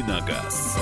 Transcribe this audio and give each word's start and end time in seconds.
«Давиногаз». 0.00 0.78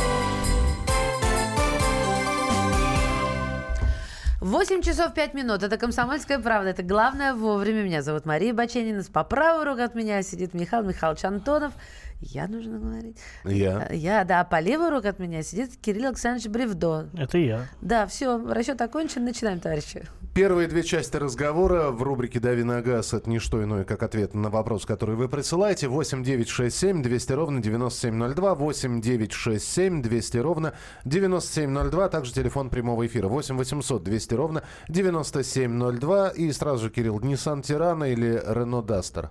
8 4.40 4.82
часов 4.82 5.14
5 5.14 5.34
минут. 5.34 5.62
Это 5.62 5.76
«Комсомольская 5.76 6.38
правда». 6.38 6.70
Это 6.70 6.82
главное 6.82 7.34
вовремя. 7.34 7.82
Меня 7.82 8.02
зовут 8.02 8.26
Мария 8.26 8.54
Баченина. 8.54 9.02
По 9.12 9.24
правую 9.24 9.64
руку 9.64 9.82
от 9.82 9.94
меня 9.94 10.22
сидит 10.22 10.54
Михаил 10.54 10.84
Михайлович 10.84 11.24
Антонов. 11.24 11.72
Я 12.20 12.46
нужно 12.46 12.78
говорить. 12.78 13.18
Я. 13.44 13.88
Я, 13.90 14.24
да. 14.24 14.44
По 14.44 14.60
левую 14.60 14.90
руку 14.90 15.08
от 15.08 15.18
меня 15.18 15.42
сидит 15.42 15.76
Кирилл 15.80 16.08
Александрович 16.08 16.46
Бревдо. 16.48 17.08
Это 17.16 17.38
я. 17.38 17.66
Да, 17.80 18.06
все, 18.06 18.38
расчет 18.52 18.80
окончен. 18.80 19.24
Начинаем, 19.24 19.58
товарищи. 19.58 20.06
Первые 20.38 20.68
две 20.68 20.84
части 20.84 21.16
разговора 21.16 21.90
в 21.90 22.00
рубрике 22.00 22.38
«Дави 22.38 22.62
на 22.62 22.80
газ»— 22.80 23.12
это 23.12 23.28
не 23.28 23.40
что 23.40 23.60
иное, 23.60 23.82
как 23.82 24.04
ответ 24.04 24.34
на 24.34 24.50
вопрос, 24.50 24.86
который 24.86 25.16
вы 25.16 25.28
присылаете. 25.28 25.88
8 25.88 26.22
9 26.22 26.48
6 26.48 26.76
7 26.76 27.02
200 27.02 27.32
ровно 27.32 27.60
9702, 27.60 28.54
8 28.54 29.00
9 29.00 29.32
6 29.32 29.64
7 29.68 30.00
200 30.00 30.36
ровно 30.36 30.74
9702, 31.04 32.08
также 32.08 32.32
телефон 32.32 32.70
прямого 32.70 33.04
эфира 33.04 33.26
8 33.26 33.56
800 33.56 34.04
200 34.04 34.34
ровно 34.34 34.62
9702. 34.88 36.28
И 36.28 36.52
сразу 36.52 36.84
же, 36.84 36.90
Кирилл, 36.90 37.18
Nissan 37.18 37.62
Тирана 37.62 38.04
или 38.04 38.40
Renault 38.40 38.86
Duster? 38.86 39.30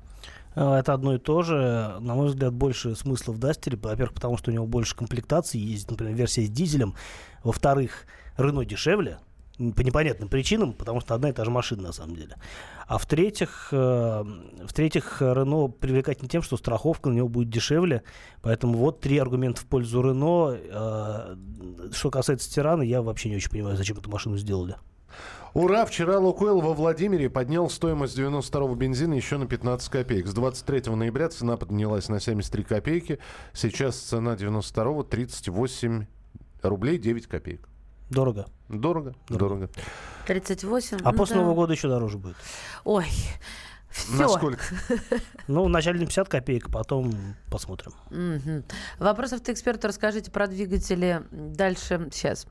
А, 0.55 0.77
Это 0.77 0.93
одно 0.93 1.15
и 1.15 1.19
то 1.19 1.41
же. 1.41 1.95
На 2.01 2.15
мой 2.15 2.27
взгляд, 2.27 2.53
больше 2.53 2.97
смысла 2.97 3.31
в 3.31 3.37
Дастере. 3.37 3.79
Во-первых, 3.81 4.13
потому 4.13 4.35
что 4.35 4.51
у 4.51 4.53
него 4.53 4.67
больше 4.67 4.93
комплектаций. 4.93 5.57
Есть, 5.57 5.89
например, 5.89 6.15
версия 6.15 6.41
с 6.41 6.49
дизелем. 6.49 6.95
Во-вторых, 7.45 8.07
Рено 8.37 8.65
дешевле. 8.65 9.19
По 9.57 9.81
непонятным 9.81 10.29
причинам, 10.29 10.73
потому 10.73 11.01
что 11.01 11.15
одна 11.15 11.29
и 11.29 11.33
та 11.33 11.43
же 11.43 11.49
машина 11.49 11.83
на 11.83 11.91
самом 11.91 12.15
деле. 12.15 12.35
А 12.87 12.99
в-третьих, 12.99 13.69
э, 13.71 14.23
в-третьих, 14.63 15.21
Рено 15.21 15.67
привлекательно 15.67 16.29
тем, 16.29 16.43
что 16.43 16.57
страховка 16.57 17.09
на 17.09 17.15
него 17.15 17.27
будет 17.27 17.49
дешевле. 17.49 18.03
Поэтому 18.41 18.77
вот 18.77 18.99
три 19.01 19.17
аргумента 19.17 19.61
в 19.61 19.65
пользу 19.65 20.01
Рено. 20.01 20.55
Э, 20.55 21.35
Что 21.91 22.11
касается 22.11 22.51
Тирана, 22.51 22.83
я 22.83 23.01
вообще 23.01 23.29
не 23.29 23.37
очень 23.37 23.49
понимаю, 23.49 23.77
зачем 23.77 23.97
эту 23.97 24.11
машину 24.11 24.37
сделали. 24.37 24.75
Ура! 25.53 25.85
Вчера 25.85 26.19
Лукойл 26.19 26.61
во 26.61 26.73
Владимире 26.73 27.29
поднял 27.29 27.69
стоимость 27.69 28.17
92-го 28.17 28.75
бензина 28.75 29.15
еще 29.15 29.37
на 29.37 29.47
15 29.47 29.89
копеек. 29.89 30.27
С 30.27 30.33
23 30.33 30.93
ноября 30.93 31.29
цена 31.29 31.57
поднялась 31.57 32.09
на 32.09 32.19
73 32.19 32.63
копейки. 32.63 33.17
Сейчас 33.53 33.95
цена 33.97 34.35
92-го 34.35 35.03
38 35.03 36.05
рублей 36.61 36.99
9 36.99 37.25
копеек. 37.27 37.67
Дорого. 38.09 38.47
Дорого, 38.69 39.15
дорого. 39.29 39.69
38. 40.27 40.99
А 41.03 41.11
ну 41.11 41.17
после 41.17 41.35
да. 41.35 41.41
Нового 41.41 41.55
года 41.55 41.73
еще 41.73 41.87
дороже 41.89 42.17
будет. 42.17 42.35
Ой, 42.85 43.05
все. 43.89 44.17
Насколько? 44.17 44.63
Ну, 45.47 45.63
вначале 45.63 45.97
на 45.99 46.05
50 46.05 46.27
копеек, 46.27 46.69
потом 46.69 47.13
посмотрим. 47.49 47.93
Мгм. 48.09 48.65
Вопросов-то 48.99 49.53
эксперту 49.53 49.87
расскажите 49.87 50.29
про 50.29 50.47
двигатели 50.47 51.23
дальше. 51.31 52.09
Сейчас. 52.11 52.45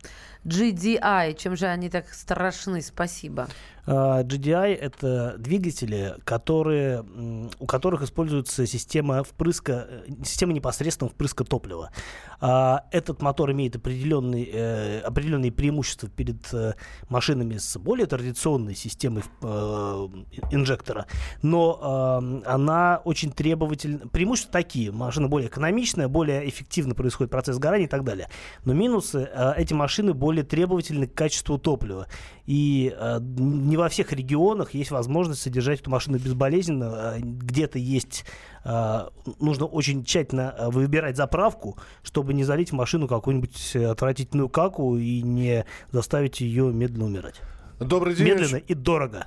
GDI. 0.47 1.35
Чем 1.35 1.57
же 1.57 1.67
они 1.67 1.91
так 1.91 2.13
страшны? 2.13 2.81
Спасибо. 2.81 3.49
А, 3.87 4.23
GDI 4.23 4.75
это 4.75 5.37
двигатели, 5.39 6.15
которые, 6.25 7.05
у 7.59 7.67
которых 7.67 8.03
используется 8.03 8.67
система 8.67 9.23
впрыска, 9.23 9.87
э, 9.89 10.13
система 10.25 10.53
непосредственного 10.53 11.13
впрыска 11.13 11.45
топлива. 11.45 11.91
А, 12.41 12.85
Этот 12.91 13.23
мотор 13.23 13.53
имеет 13.53 13.77
определенные, 13.77 14.47
э, 14.47 15.01
определенные 15.01 15.53
преимущества 15.53 16.09
перед 16.09 16.53
э, 16.53 16.75
машинами 17.09 17.59
с 17.59 17.79
более 17.79 18.07
традиционной 18.07 18.75
системой 18.75 19.23
инжектора, 20.51 21.07
но 21.43 22.21
э, 22.45 22.49
она 22.49 23.01
очень 23.05 23.31
требовательна. 23.31 24.09
Преимущества 24.09 24.53
такие: 24.53 24.91
машина 24.91 25.29
более 25.29 25.49
экономичная, 25.49 26.09
более 26.09 26.49
эффективно 26.49 26.95
происходит 26.95 27.31
процесс 27.31 27.57
сгорания 27.57 27.87
и 27.87 27.89
так 27.89 28.05
далее. 28.05 28.29
Но 28.65 28.73
минусы: 28.73 29.29
эти 29.57 29.75
машины 29.75 30.13
более 30.13 30.36
требовательны 30.43 31.07
к 31.07 31.15
качеству 31.15 31.59
топлива. 31.59 32.07
И 32.47 32.95
э, 32.97 33.19
не 33.21 33.77
во 33.77 33.89
всех 33.89 34.13
регионах 34.13 34.75
есть 34.75 34.91
возможность 34.91 35.43
содержать 35.43 35.81
эту 35.81 35.91
машину 35.91 36.19
безболезненно. 36.19 37.15
Э, 37.17 37.21
Где-то 37.21 37.79
есть 37.79 38.25
э, 38.65 39.09
нужно 39.41 39.67
очень 39.67 40.05
тщательно 40.05 40.55
э, 40.57 40.71
выбирать 40.71 41.17
заправку, 41.17 41.79
чтобы 42.03 42.35
не 42.35 42.45
залить 42.45 42.71
в 42.71 42.75
машину 42.75 43.09
какую-нибудь 43.09 43.73
э, 43.75 43.87
отвратительную 43.87 44.49
каку 44.49 44.97
и 44.97 45.23
не 45.23 45.65
заставить 45.91 46.41
ее 46.41 46.73
медленно 46.73 47.07
умирать. 47.07 47.41
Добрый 47.81 48.15
день. 48.15 48.29
Медленно 48.29 48.57
и 48.57 48.75
дорого. 48.75 49.27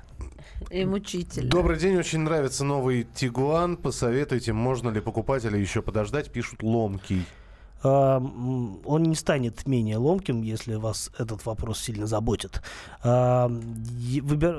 И 0.70 0.84
мучительно. 0.84 1.48
Добрый 1.48 1.78
день, 1.78 1.96
очень 1.96 2.20
нравится 2.20 2.64
новый 2.64 3.06
Тигуан. 3.14 3.76
Посоветуйте, 3.76 4.52
можно 4.52 4.90
ли 4.90 5.00
покупать 5.00 5.44
или 5.44 5.56
еще 5.56 5.82
подождать, 5.82 6.30
пишут 6.30 6.62
ломкий. 6.62 7.24
Он 7.82 9.02
не 9.02 9.14
станет 9.14 9.66
менее 9.66 9.96
ломким, 9.96 10.42
если 10.42 10.74
вас 10.74 11.10
этот 11.18 11.46
вопрос 11.46 11.80
сильно 11.80 12.06
заботит. 12.06 12.62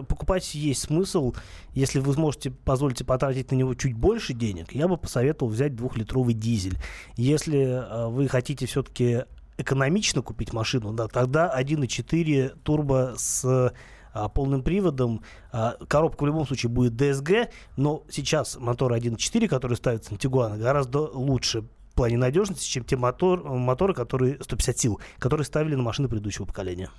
Покупать 0.07 0.55
есть 0.55 0.81
смысл. 0.81 1.33
Если 1.73 1.99
вы 1.99 2.13
сможете 2.13 2.51
позволить 2.51 3.05
потратить 3.05 3.51
на 3.51 3.55
него 3.55 3.73
чуть 3.75 3.93
больше 3.93 4.33
денег, 4.33 4.73
я 4.73 4.87
бы 4.87 4.97
посоветовал 4.97 5.51
взять 5.51 5.75
двухлитровый 5.75 6.33
дизель. 6.33 6.77
Если 7.15 7.63
а, 7.63 8.07
вы 8.09 8.27
хотите 8.27 8.65
все-таки 8.65 9.25
экономично 9.57 10.21
купить 10.21 10.53
машину, 10.53 10.93
да, 10.93 11.07
тогда 11.07 11.53
1.4 11.57 12.59
турбо 12.63 13.13
с 13.17 13.73
а, 14.13 14.29
полным 14.29 14.63
приводом. 14.63 15.23
А, 15.51 15.75
Коробка 15.88 16.23
в 16.23 16.27
любом 16.27 16.45
случае 16.45 16.69
будет 16.69 16.93
DSG, 16.93 17.49
но 17.77 18.03
сейчас 18.09 18.57
мотор 18.59 18.93
1.4, 18.93 19.47
который 19.47 19.77
ставится 19.77 20.11
на 20.11 20.17
Тигуана, 20.17 20.57
гораздо 20.57 20.99
лучше 20.99 21.63
плане 22.01 22.17
надежности, 22.17 22.67
чем 22.67 22.84
те 22.84 22.97
мотор, 22.97 23.44
моторы, 23.44 23.94
которые 23.94 24.38
150 24.41 24.78
сил, 24.79 25.00
которые 25.19 25.45
ставили 25.45 25.75
на 25.75 25.84
машины 25.84 26.07
предыдущего 26.07 26.45
поколения. 26.45 26.89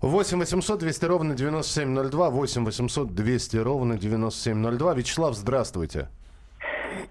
8 0.00 0.38
800 0.40 0.80
200 0.80 1.04
ровно 1.04 1.34
9702, 1.34 2.30
8 2.30 2.64
800 2.64 3.14
200 3.14 3.56
ровно 3.58 3.96
9702. 3.96 4.94
Вячеслав, 4.94 5.36
здравствуйте. 5.36 6.08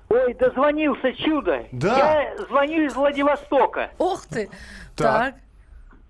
Ой, 0.10 0.34
дозвонился 0.34 1.14
чудо. 1.14 1.66
Да. 1.72 1.98
Я 1.98 2.46
звоню 2.50 2.86
из 2.86 2.94
Владивостока. 2.94 3.92
Ух 4.00 4.26
ты! 4.26 4.50
Так. 4.98 5.34
Так. 5.34 5.36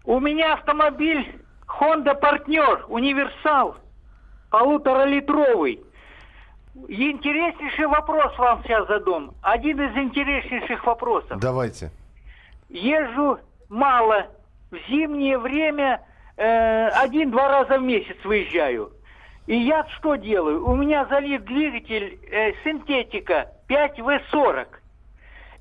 У 0.06 0.20
меня 0.20 0.54
автомобиль 0.54 1.40
Honda 1.68 2.20
Партнер, 2.20 2.86
универсал, 2.88 3.76
полуторалитровый. 4.50 5.84
Интереснейший 6.88 7.88
вопрос 7.88 8.38
вам 8.38 8.64
сейчас 8.64 8.88
задам. 8.88 9.32
Один 9.42 9.82
из 9.82 9.96
интереснейших 9.98 10.86
вопросов. 10.86 11.40
Давайте. 11.40 11.92
Езжу 12.70 13.40
мало. 13.70 14.28
В 14.72 14.78
зимнее 14.88 15.40
время 15.40 16.02
э, 16.38 16.88
один-два 16.90 17.50
раза 17.50 17.80
в 17.80 17.82
месяц 17.82 18.18
выезжаю. 18.24 18.92
И 19.48 19.56
я 19.58 19.84
что 19.98 20.16
делаю? 20.16 20.64
У 20.68 20.76
меня 20.76 21.06
залит 21.06 21.44
двигатель 21.46 22.20
э, 22.32 22.54
синтетика 22.64 23.52
5В40. 23.68 24.68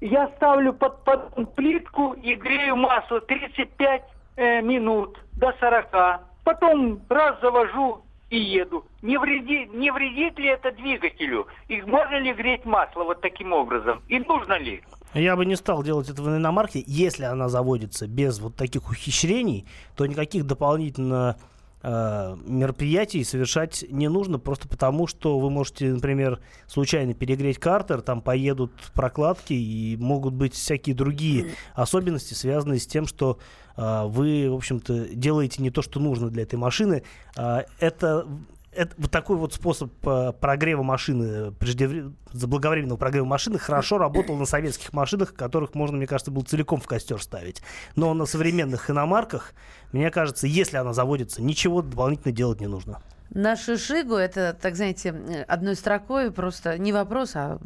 Я 0.03 0.29
ставлю 0.37 0.75
под, 0.75 1.05
под 1.05 1.55
плитку 1.55 2.13
и 2.13 2.35
грею 2.35 2.77
масло 2.77 3.23
35 3.23 4.03
э, 4.37 4.61
минут 4.61 5.19
до 5.33 5.55
40. 5.59 6.21
Потом 6.45 7.01
раз 7.09 7.41
завожу 7.41 8.03
и 8.31 8.39
еду. 8.39 8.85
Не, 9.03 9.19
вреди, 9.19 9.67
не 9.67 9.91
вредит 9.91 10.39
ли 10.39 10.49
это 10.49 10.73
двигателю? 10.73 11.47
И 11.69 11.81
можно 11.83 12.19
ли 12.19 12.33
греть 12.33 12.65
масло 12.65 13.05
вот 13.05 13.21
таким 13.21 13.53
образом? 13.53 14.03
И 14.09 14.19
нужно 14.19 14.59
ли? 14.59 14.83
Я 15.15 15.37
бы 15.37 15.47
не 15.47 15.57
стал 15.57 15.83
делать 15.83 16.11
этого 16.11 16.29
на 16.29 16.37
иномарке. 16.37 16.85
Если 16.87 17.25
она 17.25 17.49
заводится 17.49 18.07
без 18.07 18.39
вот 18.41 18.57
таких 18.57 18.91
ухищрений, 18.91 19.67
то 19.97 20.07
никаких 20.07 20.47
дополнительно 20.47 21.37
э, 21.83 22.37
мероприятий 22.47 23.25
совершать 23.25 23.85
не 23.91 24.09
нужно, 24.09 24.39
просто 24.39 24.69
потому 24.69 25.07
что 25.07 25.39
вы 25.39 25.51
можете, 25.51 25.93
например, 25.93 26.41
случайно 26.67 27.15
перегреть 27.15 27.59
картер, 27.59 28.01
там 28.03 28.23
поедут 28.23 28.73
прокладки 28.95 29.53
и 29.53 29.97
могут 29.97 30.35
быть 30.35 30.55
всякие 30.55 30.95
другие 30.95 31.53
особенности, 31.75 32.35
связанные 32.35 32.81
с 32.81 32.87
тем, 32.87 33.07
что 33.07 33.39
э, 33.77 34.05
вы, 34.07 34.51
в 34.51 34.55
общем-то, 34.55 35.09
делаете 35.15 35.63
не 35.63 35.71
то, 35.71 35.83
что 35.83 36.01
нужно 36.01 36.31
для 36.31 36.43
этой 36.43 36.57
машины. 36.57 37.03
Э, 37.37 37.63
это 37.79 38.27
это, 38.73 38.95
вот 38.99 39.11
такой 39.11 39.37
вот 39.37 39.55
способ 39.55 39.93
э, 40.07 40.33
прогрева 40.33 40.83
машины, 40.83 41.51
преждевре- 41.53 42.13
заблаговременного 42.33 42.99
прогрева 42.99 43.25
машины 43.25 43.59
хорошо 43.59 43.99
работал 43.99 44.37
на 44.37 44.45
советских 44.45 44.93
машинах, 44.93 45.35
которых 45.35 45.75
можно, 45.75 45.97
мне 45.97 46.07
кажется, 46.07 46.31
было 46.31 46.45
целиком 46.45 46.81
в 46.81 46.87
костер 46.87 47.21
ставить. 47.23 47.63
Но 47.97 48.15
на 48.15 48.27
современных 48.27 48.91
иномарках, 48.91 49.55
мне 49.93 50.11
кажется, 50.11 50.47
если 50.47 50.77
она 50.77 50.93
заводится, 50.93 51.43
ничего 51.43 51.83
дополнительно 51.83 52.33
делать 52.33 52.61
не 52.61 52.67
нужно. 52.67 53.03
На 53.31 53.57
Шишигу, 53.57 54.15
это, 54.15 54.57
так 54.59 54.77
знаете, 54.77 55.45
одной 55.47 55.77
строкой 55.77 56.31
просто 56.31 56.79
не 56.79 56.93
вопрос, 56.93 57.33
а 57.35 57.59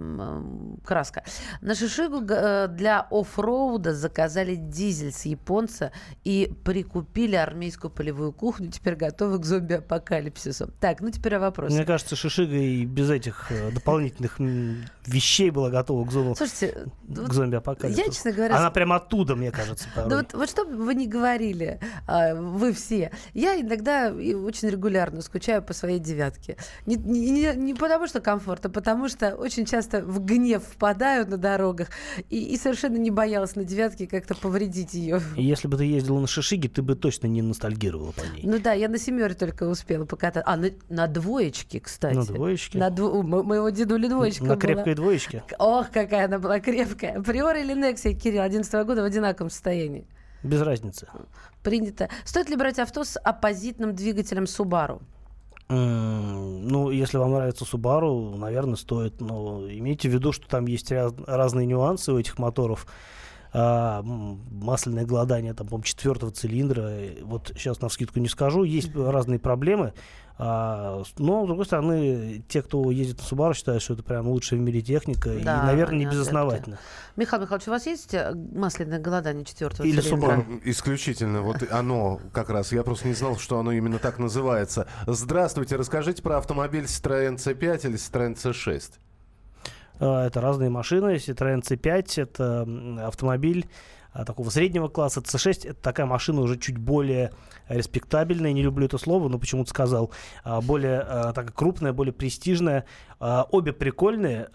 краска. 0.84 1.22
На 1.60 1.74
Шишигу 1.74 2.22
э, 2.28 2.68
для 2.68 3.06
оффроуда 3.10 3.94
заказали 3.94 4.56
дизель 4.56 5.12
с 5.12 5.24
японца 5.24 5.92
и 6.24 6.52
прикупили 6.64 7.36
армейскую 7.36 7.90
полевую 7.90 8.32
кухню. 8.32 8.70
Теперь 8.70 8.96
готовы 8.96 9.38
к 9.38 9.44
зомби-апокалипсису. 9.44 10.70
Так, 10.80 11.00
ну 11.00 11.10
теперь 11.10 11.38
вопрос. 11.38 11.72
Мне 11.72 11.84
кажется, 11.84 12.16
Шишига 12.16 12.56
и 12.56 12.84
без 12.84 13.10
этих 13.10 13.50
э, 13.50 13.70
дополнительных 13.70 14.38
вещей 15.06 15.50
была 15.50 15.70
готова 15.70 16.06
к, 16.06 16.10
зону, 16.10 16.34
Слушайте, 16.34 16.72
к 16.72 17.18
вот 17.18 17.32
зомби-апокалипсису. 17.32 18.06
я, 18.06 18.12
честно 18.12 18.32
говоря, 18.32 18.56
Она 18.56 18.70
прямо 18.70 18.96
оттуда, 18.96 19.36
мне 19.36 19.50
кажется, 19.50 19.88
Ну 20.06 20.16
вот, 20.16 20.32
вот 20.32 20.50
что 20.50 20.64
бы 20.64 20.76
вы 20.76 20.94
ни 20.94 21.06
говорили, 21.06 21.80
а, 22.06 22.34
вы 22.34 22.72
все, 22.72 23.10
я 23.34 23.60
иногда 23.60 24.12
очень 24.12 24.68
регулярно 24.68 25.22
скучаю 25.22 25.51
по 25.60 25.72
своей 25.74 25.98
девятке. 25.98 26.56
Не, 26.86 26.96
не- 26.96 27.54
не- 27.54 27.74
потому 27.74 28.06
что 28.06 28.20
комфорт, 28.20 28.64
а 28.66 28.68
потому 28.68 29.08
что 29.08 29.34
очень 29.34 29.66
часто 29.66 30.00
в 30.02 30.24
гнев 30.24 30.62
впадаю 30.64 31.28
на 31.28 31.36
дорогах 31.36 31.88
и, 32.30 32.54
и 32.54 32.56
совершенно 32.56 32.96
не 32.96 33.10
боялась 33.10 33.56
на 33.56 33.64
девятке 33.64 34.06
как-то 34.06 34.34
повредить 34.34 34.94
ее. 34.94 35.20
Если 35.36 35.68
бы 35.68 35.76
ты 35.76 35.84
ездила 35.84 36.18
на 36.20 36.26
Шишиге, 36.26 36.68
ты 36.68 36.80
бы 36.82 36.94
точно 36.94 37.26
не 37.26 37.42
ностальгировала 37.42 38.12
по 38.12 38.20
ней. 38.34 38.42
Ну 38.44 38.58
да, 38.58 38.72
я 38.72 38.88
на 38.88 38.98
семере 38.98 39.34
только 39.34 39.64
успела 39.64 40.04
покататься. 40.04 40.50
А, 40.50 40.56
на, 40.56 40.70
на 40.88 41.06
двоечке, 41.08 41.80
кстати. 41.80 42.14
На 42.16 42.24
двоечке? 42.24 42.78
На 42.78 42.88
дво- 42.88 43.10
у 43.18 43.22
мо- 43.22 43.42
моего 43.42 43.68
дедули 43.70 44.06
двоечка 44.08 44.44
На 44.44 44.48
была. 44.50 44.60
крепкой 44.60 44.94
двоечке? 44.94 45.42
Ох, 45.58 45.90
какая 45.90 46.26
она 46.26 46.38
была 46.38 46.60
крепкая. 46.60 47.20
Приор 47.20 47.56
или 47.56 47.74
Нексия, 47.74 48.14
Кирилл, 48.14 48.42
11 48.42 48.72
года 48.86 49.02
в 49.02 49.04
одинаковом 49.04 49.50
состоянии. 49.50 50.06
Без 50.42 50.60
разницы. 50.62 51.06
Принято. 51.62 52.08
Стоит 52.24 52.48
ли 52.50 52.56
брать 52.56 52.78
авто 52.78 53.04
с 53.04 53.16
оппозитным 53.18 53.94
двигателем 53.94 54.44
Subaru? 54.44 55.00
Ну, 55.74 56.90
если 56.90 57.16
вам 57.18 57.32
нравится 57.32 57.64
Subaru, 57.64 58.36
наверное, 58.36 58.76
стоит. 58.76 59.20
Но 59.20 59.66
имейте 59.70 60.08
в 60.08 60.12
виду, 60.12 60.32
что 60.32 60.48
там 60.48 60.66
есть 60.66 60.92
раз- 60.92 61.14
разные 61.26 61.66
нюансы 61.66 62.12
у 62.12 62.18
этих 62.18 62.38
моторов. 62.38 62.86
А, 63.54 64.02
масляное 64.02 65.04
голодание, 65.04 65.52
там, 65.52 65.66
по-моему, 65.66 65.84
четвертого 65.84 66.32
цилиндра. 66.32 66.82
Э, 66.88 67.22
Вот 67.22 67.52
сейчас 67.56 67.80
на 67.82 67.88
вскидку 67.88 68.18
не 68.18 68.28
скажу. 68.28 68.64
Есть 68.64 68.94
разные 68.94 69.38
проблемы. 69.38 69.92
А, 70.44 71.04
но, 71.18 71.44
с 71.44 71.46
другой 71.46 71.64
стороны, 71.66 72.42
те, 72.48 72.62
кто 72.62 72.90
ездит 72.90 73.18
на 73.18 73.22
Subaru, 73.22 73.54
считают, 73.54 73.80
что 73.80 73.94
это 73.94 74.02
прям 74.02 74.26
лучшая 74.26 74.58
в 74.58 74.62
мире 74.64 74.82
техника. 74.82 75.30
Да, 75.40 75.62
и, 75.62 75.66
наверное, 75.66 76.00
не 76.00 76.06
безосновательно. 76.06 76.80
Михаил 77.14 77.42
Михайлович, 77.42 77.68
у 77.68 77.70
вас 77.70 77.86
есть 77.86 78.12
э, 78.12 78.34
масляное 78.34 78.98
голодание 78.98 79.44
четвертого 79.44 79.86
Или? 79.86 80.02
Subaru. 80.02 80.60
Исключительно. 80.64 81.42
Вот 81.42 81.58
оно 81.70 82.18
как 82.32 82.50
раз. 82.50 82.72
Я 82.72 82.82
просто 82.82 83.06
не 83.06 83.14
знал, 83.14 83.36
что 83.36 83.60
оно 83.60 83.70
именно 83.70 84.00
так 84.00 84.18
называется. 84.18 84.88
Здравствуйте. 85.06 85.76
Расскажите 85.76 86.24
про 86.24 86.38
автомобиль 86.38 86.86
Citroёn 86.86 87.36
C5 87.36 87.86
или 87.86 87.94
Citroёn 87.94 88.34
C6. 88.34 88.94
А, 90.00 90.26
Это 90.26 90.40
разные 90.40 90.70
машины. 90.70 91.18
Citroёn 91.18 91.62
C5 91.62 92.20
это 92.20 93.06
автомобиль 93.06 93.68
а, 94.12 94.24
такого 94.24 94.50
среднего 94.50 94.88
класса. 94.88 95.20
C6 95.20 95.68
это 95.68 95.80
такая 95.80 96.06
машина 96.06 96.40
уже 96.40 96.58
чуть 96.58 96.78
более 96.78 97.30
респектабельная. 97.68 98.52
Не 98.52 98.62
люблю 98.62 98.86
это 98.86 98.98
слово, 98.98 99.28
но 99.28 99.38
почему-то 99.38 99.70
сказал. 99.70 100.10
А, 100.44 100.60
Более 100.60 101.00
а, 101.00 101.32
такая 101.32 101.52
крупная, 101.52 101.92
более 101.92 102.12
престижная. 102.12 102.84
А, 103.20 103.46
Обе 103.50 103.72
прикольные. 103.72 104.48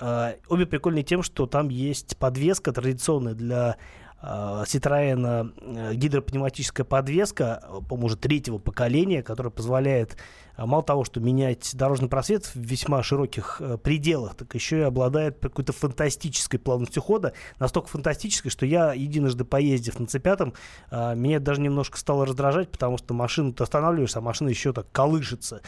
Обе 0.50 0.66
прикольные 0.66 1.04
тем, 1.04 1.24
что 1.24 1.46
там 1.46 1.70
есть 1.70 2.18
подвеска 2.18 2.72
традиционная 2.72 3.34
для 3.34 3.78
Citroёn 4.20 5.54
э, 5.62 5.94
гидропневматическая 5.94 6.84
подвеска, 6.84 7.64
по-моему, 7.88 8.08
уже 8.08 8.18
третьего 8.18 8.58
поколения, 8.58 9.22
которая 9.22 9.52
позволяет 9.52 10.18
мало 10.66 10.84
того, 10.84 11.04
что 11.04 11.20
менять 11.20 11.72
дорожный 11.76 12.10
просвет 12.10 12.46
в 12.46 12.56
весьма 12.56 13.04
широких 13.04 13.58
э, 13.60 13.78
пределах, 13.78 14.36
так 14.36 14.54
еще 14.56 14.80
и 14.80 14.82
обладает 14.82 15.40
какой-то 15.40 15.74
фантастической 15.74 16.60
плавностью 16.60 17.02
хода. 17.02 17.34
Настолько 17.60 17.90
фантастической, 17.90 18.50
что 18.50 18.66
я, 18.66 18.94
единожды 18.94 19.46
поездив 19.46 20.00
на 20.00 20.06
C5, 20.06 20.54
а, 20.90 21.14
меня 21.14 21.40
даже 21.40 21.62
немножко 21.62 21.98
стало 21.98 22.26
раздражать, 22.26 22.72
потому 22.72 22.98
что 22.98 23.14
машину 23.14 23.54
ты 23.54 23.64
останавливаешься, 23.64 24.20
а 24.20 24.22
машина 24.22 24.50
еще 24.50 24.74
так 24.74 24.92
колышется. 24.92 25.62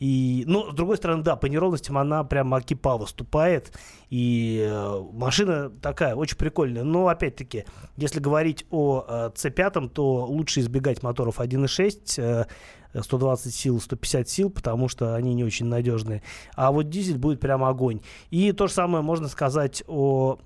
И, 0.00 0.44
ну, 0.46 0.70
с 0.70 0.74
другой 0.74 0.96
стороны, 0.96 1.22
да, 1.22 1.36
по 1.36 1.44
неровностям 1.44 1.98
она 1.98 2.24
прям 2.24 2.54
акипа 2.54 2.96
выступает. 2.96 3.78
И 4.08 4.66
э, 4.66 5.04
машина 5.12 5.68
такая, 5.68 6.14
очень 6.14 6.38
прикольная. 6.38 6.84
Но, 6.84 7.08
опять-таки, 7.08 7.66
если 7.98 8.18
говорить 8.18 8.64
о 8.70 9.04
э, 9.06 9.30
C5, 9.34 9.90
то 9.90 10.24
лучше 10.24 10.60
избегать 10.60 11.02
моторов 11.02 11.38
1.6, 11.38 12.14
э, 12.16 12.46
120 12.98 13.54
сил, 13.54 13.80
150 13.80 14.28
сил, 14.28 14.50
потому 14.50 14.88
что 14.88 15.14
они 15.14 15.34
не 15.34 15.44
очень 15.44 15.66
надежные. 15.66 16.22
А 16.54 16.72
вот 16.72 16.88
дизель 16.88 17.18
будет 17.18 17.40
прям 17.40 17.64
огонь. 17.64 18.00
И 18.30 18.52
то 18.52 18.66
же 18.66 18.72
самое 18.72 19.02
можно 19.02 19.28
сказать 19.28 19.82
о... 19.86 20.38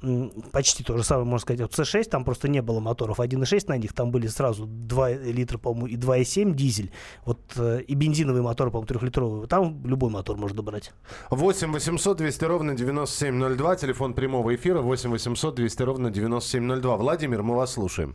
Почти 0.52 0.84
то 0.84 0.96
же 0.96 1.04
самое 1.04 1.26
можно 1.26 1.42
сказать 1.42 1.60
о 1.60 1.64
C6. 1.64 2.04
Там 2.04 2.24
просто 2.24 2.48
не 2.48 2.62
было 2.62 2.80
моторов 2.80 3.20
1.6 3.20 3.64
на 3.68 3.78
них. 3.78 3.92
Там 3.92 4.10
были 4.10 4.26
сразу 4.26 4.66
2 4.66 5.10
литра, 5.12 5.58
по-моему, 5.58 5.86
и 5.86 5.96
2.7 5.96 6.52
дизель. 6.52 6.90
Вот 7.24 7.38
э, 7.56 7.80
и 7.82 7.94
бензиновый 7.94 8.42
мотор, 8.42 8.70
по-моему, 8.70 8.86
трехлитровый. 8.86 9.46
Там 9.48 9.84
любой 9.84 10.10
мотор 10.10 10.36
можно 10.36 10.62
брать. 10.62 10.92
8 11.30 11.72
800 11.72 12.16
200 12.18 12.44
ровно 12.44 12.74
9702. 12.74 13.76
Телефон 13.76 14.14
прямого 14.14 14.54
эфира 14.54 14.80
8 14.80 15.10
800 15.10 15.54
200 15.54 15.82
ровно 15.82 16.10
9702. 16.10 16.96
Владимир, 16.96 17.42
мы 17.42 17.56
вас 17.56 17.72
слушаем. 17.72 18.14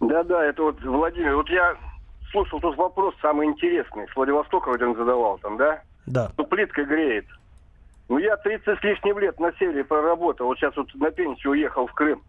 Да-да, 0.00 0.44
это 0.44 0.62
вот 0.62 0.82
Владимир. 0.82 1.36
Вот 1.36 1.48
я 1.48 1.76
слушал 2.32 2.60
тут 2.60 2.76
вопрос 2.76 3.14
самый 3.22 3.46
интересный. 3.46 4.08
С 4.08 4.16
Владивостока 4.16 4.68
вроде 4.68 4.86
он 4.86 4.96
задавал 4.96 5.38
там, 5.38 5.56
да? 5.56 5.82
Да. 6.06 6.32
Ну, 6.36 6.44
плитка 6.44 6.84
греет. 6.84 7.26
Ну, 8.08 8.18
я 8.18 8.36
30 8.36 8.78
с 8.78 8.82
лишним 8.82 9.18
лет 9.20 9.38
на 9.38 9.52
севере 9.52 9.84
проработал. 9.84 10.46
Вот 10.46 10.58
сейчас 10.58 10.76
вот 10.76 10.92
на 10.94 11.10
пенсию 11.10 11.52
уехал 11.52 11.86
в 11.86 11.92
Крым. 11.92 12.22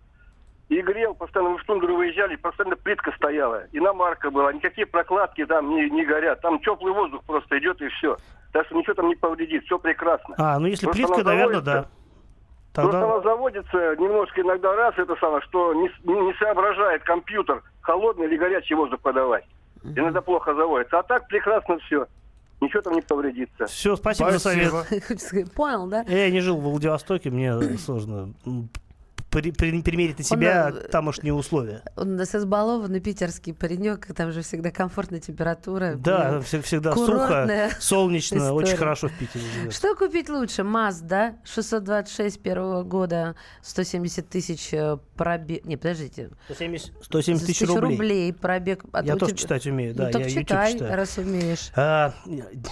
И 0.69 0.81
грел, 0.81 1.13
постоянно 1.13 1.57
в 1.57 1.63
тундру 1.65 1.97
выезжали, 1.97 2.35
постоянно 2.35 2.75
плитка 2.75 3.11
стояла. 3.17 3.63
Иномарка 3.73 4.31
была, 4.31 4.53
никакие 4.53 4.87
прокладки 4.87 5.45
там 5.45 5.69
не, 5.75 5.89
не 5.89 6.05
горят. 6.05 6.41
Там 6.41 6.59
теплый 6.59 6.93
воздух 6.93 7.23
просто 7.25 7.57
идет 7.59 7.81
и 7.81 7.87
все. 7.89 8.17
Так 8.53 8.65
что 8.67 8.75
ничего 8.77 8.93
там 8.93 9.07
не 9.07 9.15
повредит, 9.15 9.65
все 9.65 9.77
прекрасно. 9.79 10.35
А, 10.37 10.59
ну 10.59 10.67
если 10.67 10.85
Просто 10.85 11.05
плитка, 11.05 11.23
наверное, 11.23 11.61
да. 11.61 11.71
заводится. 11.71 11.91
Просто 12.73 12.91
Тогда... 12.91 13.05
она 13.13 13.21
заводится 13.21 13.95
немножко 13.97 14.41
иногда 14.41 14.75
раз, 14.75 14.93
это 14.97 15.15
самое, 15.17 15.41
что 15.41 15.73
не- 15.73 15.91
не 16.05 16.33
соображает 16.35 17.03
компьютер, 17.03 17.61
холодный 17.81 18.27
или 18.27 18.37
горячий 18.37 18.73
воздух 18.73 18.99
подавать. 19.01 19.45
Иногда 19.83 20.21
плохо 20.21 20.53
заводится. 20.55 20.99
А 20.99 21.03
так 21.03 21.27
прекрасно 21.27 21.77
все. 21.79 22.07
Ничего 22.61 22.81
там 22.81 22.93
не 22.93 23.01
повредится. 23.01 23.65
Все, 23.65 23.95
спасибо, 23.95 24.31
за 24.31 24.39
совет. 24.39 24.69
Спасибо. 24.69 25.01
Хочется 25.05 25.27
сказать, 25.27 25.51
Понял, 25.51 25.87
да? 25.87 26.03
Я 26.07 26.29
не 26.31 26.39
жил 26.39 26.57
в 26.57 26.63
Владивостоке, 26.63 27.29
мне 27.29 27.77
сложно 27.77 28.33
при- 29.33 29.51
при- 29.51 29.81
примерить 29.81 30.19
на 30.19 30.23
себя 30.23 30.69
э, 30.73 30.87
тамошние 30.89 31.33
условия. 31.33 31.81
Он 31.95 32.13
у 32.13 32.15
нас 32.17 32.33
избалованный 32.35 32.99
питерский 32.99 33.53
паренек, 33.53 34.07
там 34.15 34.31
же 34.31 34.41
всегда 34.43 34.71
комфортная 34.71 35.19
температура. 35.19 35.95
Да, 35.95 36.37
вse- 36.39 36.61
всегда 36.61 36.93
сухо, 36.95 37.69
солнечно, 37.79 38.53
очень 38.53 38.65
история. 38.67 38.77
хорошо 38.77 39.07
в 39.09 39.13
Питере 39.13 39.43
живешь. 39.53 39.73
Что 39.75 39.95
купить 39.95 40.29
лучше? 40.29 40.61
Mazda 40.61 41.33
626 41.43 42.39
первого 42.41 42.83
года, 42.83 43.35
170 43.63 44.29
тысяч 44.29 44.73
э, 44.73 44.97
пробег... 45.15 45.65
Не, 45.65 45.77
подождите. 45.77 46.29
170, 46.45 46.91
170 47.03 47.45
тысяч 47.47 47.67
рублей. 47.67 48.31
пробег. 48.33 48.83
А 48.93 49.03
Я 49.03 49.15
тоже 49.15 49.31
тебя- 49.31 49.41
читать 49.41 49.65
умею, 49.67 49.93
Ну, 49.97 50.03
да, 50.05 50.11
так 50.11 50.21
я 50.21 50.29
читай, 50.29 50.73
читаю. 50.73 50.95
раз 50.95 51.17
умеешь. 51.17 51.71
А, 51.75 52.13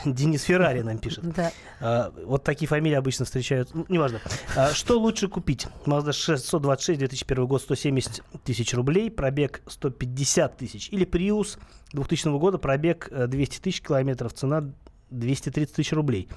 Денис 0.06 0.44
Феррари 0.44 0.82
нам 0.82 0.98
пишет. 1.00 1.24
Да. 1.34 1.52
А, 1.80 2.12
вот 2.26 2.44
такие 2.44 2.68
фамилии 2.68 2.96
обычно 2.96 3.26
встречают. 3.26 3.70
Ну, 3.74 3.86
неважно. 3.90 4.20
А, 4.56 4.72
что 4.74 5.00
лучше 5.00 5.28
купить? 5.28 5.68
Mazda 5.86 6.12
626 6.52 7.00
2001 7.00 7.48
год 7.48 7.62
170 7.62 8.22
тысяч 8.44 8.74
рублей, 8.74 9.10
пробег 9.10 9.62
150 9.68 10.58
тысяч. 10.58 10.90
Или 10.90 11.06
Prius 11.06 11.58
2000 11.94 12.38
года, 12.38 12.58
пробег 12.58 13.08
э, 13.12 13.28
200 13.28 13.60
тысяч 13.60 13.82
километров, 13.82 14.34
цена 14.34 14.72
230 15.10 15.74
тысяч 15.74 15.94
рублей. 15.94 16.28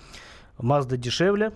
Mazda 0.58 0.96
дешевле, 0.96 1.52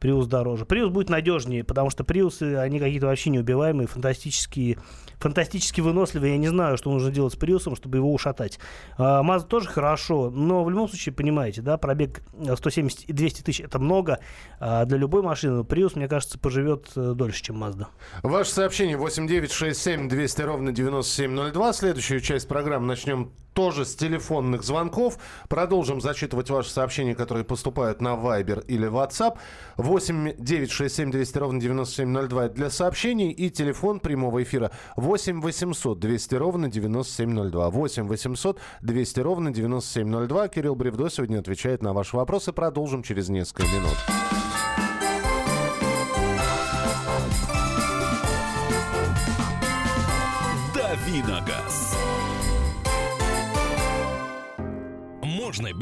Prius 0.00 0.26
дороже. 0.26 0.64
Prius 0.64 0.88
будет 0.88 1.10
надежнее, 1.10 1.64
потому 1.64 1.90
что 1.90 2.04
Prius, 2.04 2.42
они 2.56 2.78
какие-то 2.78 3.06
вообще 3.06 3.30
неубиваемые, 3.30 3.86
фантастические, 3.86 4.78
фантастически 5.18 5.80
выносливые. 5.80 6.32
Я 6.32 6.38
не 6.38 6.48
знаю, 6.48 6.76
что 6.76 6.90
нужно 6.90 7.10
делать 7.10 7.34
с 7.34 7.36
Prius, 7.36 7.74
чтобы 7.74 7.98
его 7.98 8.12
ушатать. 8.12 8.58
А, 8.96 9.22
Mazda 9.22 9.46
тоже 9.46 9.68
хорошо, 9.68 10.30
но 10.30 10.64
в 10.64 10.70
любом 10.70 10.88
случае, 10.88 11.14
понимаете, 11.14 11.62
да, 11.62 11.76
пробег 11.76 12.22
э, 12.34 12.56
170 12.56 13.04
и 13.04 13.12
200 13.12 13.42
тысяч 13.42 13.60
это 13.60 13.78
много 13.78 14.20
а, 14.60 14.84
для 14.84 14.98
любой 14.98 15.22
машины. 15.22 15.60
Prius, 15.62 15.92
мне 15.96 16.08
кажется, 16.08 16.38
поживет 16.38 16.88
э, 16.96 17.12
дольше, 17.14 17.42
чем 17.42 17.62
Mazda. 17.62 17.86
Ваше 18.22 18.50
сообщение 18.50 18.96
8967 18.96 20.08
200 20.08 20.42
ровно 20.42 20.72
9702. 20.72 21.72
Следующую 21.72 22.20
часть 22.20 22.48
программы 22.48 22.86
начнем 22.86 23.32
тоже 23.58 23.84
с 23.84 23.96
телефонных 23.96 24.62
звонков. 24.62 25.18
Продолжим 25.48 26.00
зачитывать 26.00 26.48
ваши 26.48 26.70
сообщения, 26.70 27.16
которые 27.16 27.42
поступают 27.42 28.00
на 28.00 28.10
Viber 28.10 28.64
или 28.68 28.88
WhatsApp. 28.88 29.36
8 29.78 30.34
967 30.38 31.10
200 31.10 31.38
ровно 31.38 31.60
9702 31.60 32.50
для 32.50 32.70
сообщений 32.70 33.32
и 33.32 33.50
телефон 33.50 33.98
прямого 33.98 34.44
эфира 34.44 34.70
8 34.96 35.40
800 35.40 35.98
200 35.98 36.34
ровно 36.36 36.70
9702. 36.70 37.70
8 37.70 38.06
800 38.06 38.60
200 38.82 39.20
ровно 39.20 39.50
9702. 39.50 40.48
Кирилл 40.48 40.76
Бревдо 40.76 41.10
сегодня 41.10 41.40
отвечает 41.40 41.82
на 41.82 41.92
ваши 41.92 42.16
вопросы. 42.16 42.52
Продолжим 42.52 43.02
через 43.02 43.28
несколько 43.28 43.64
минут. 43.64 44.47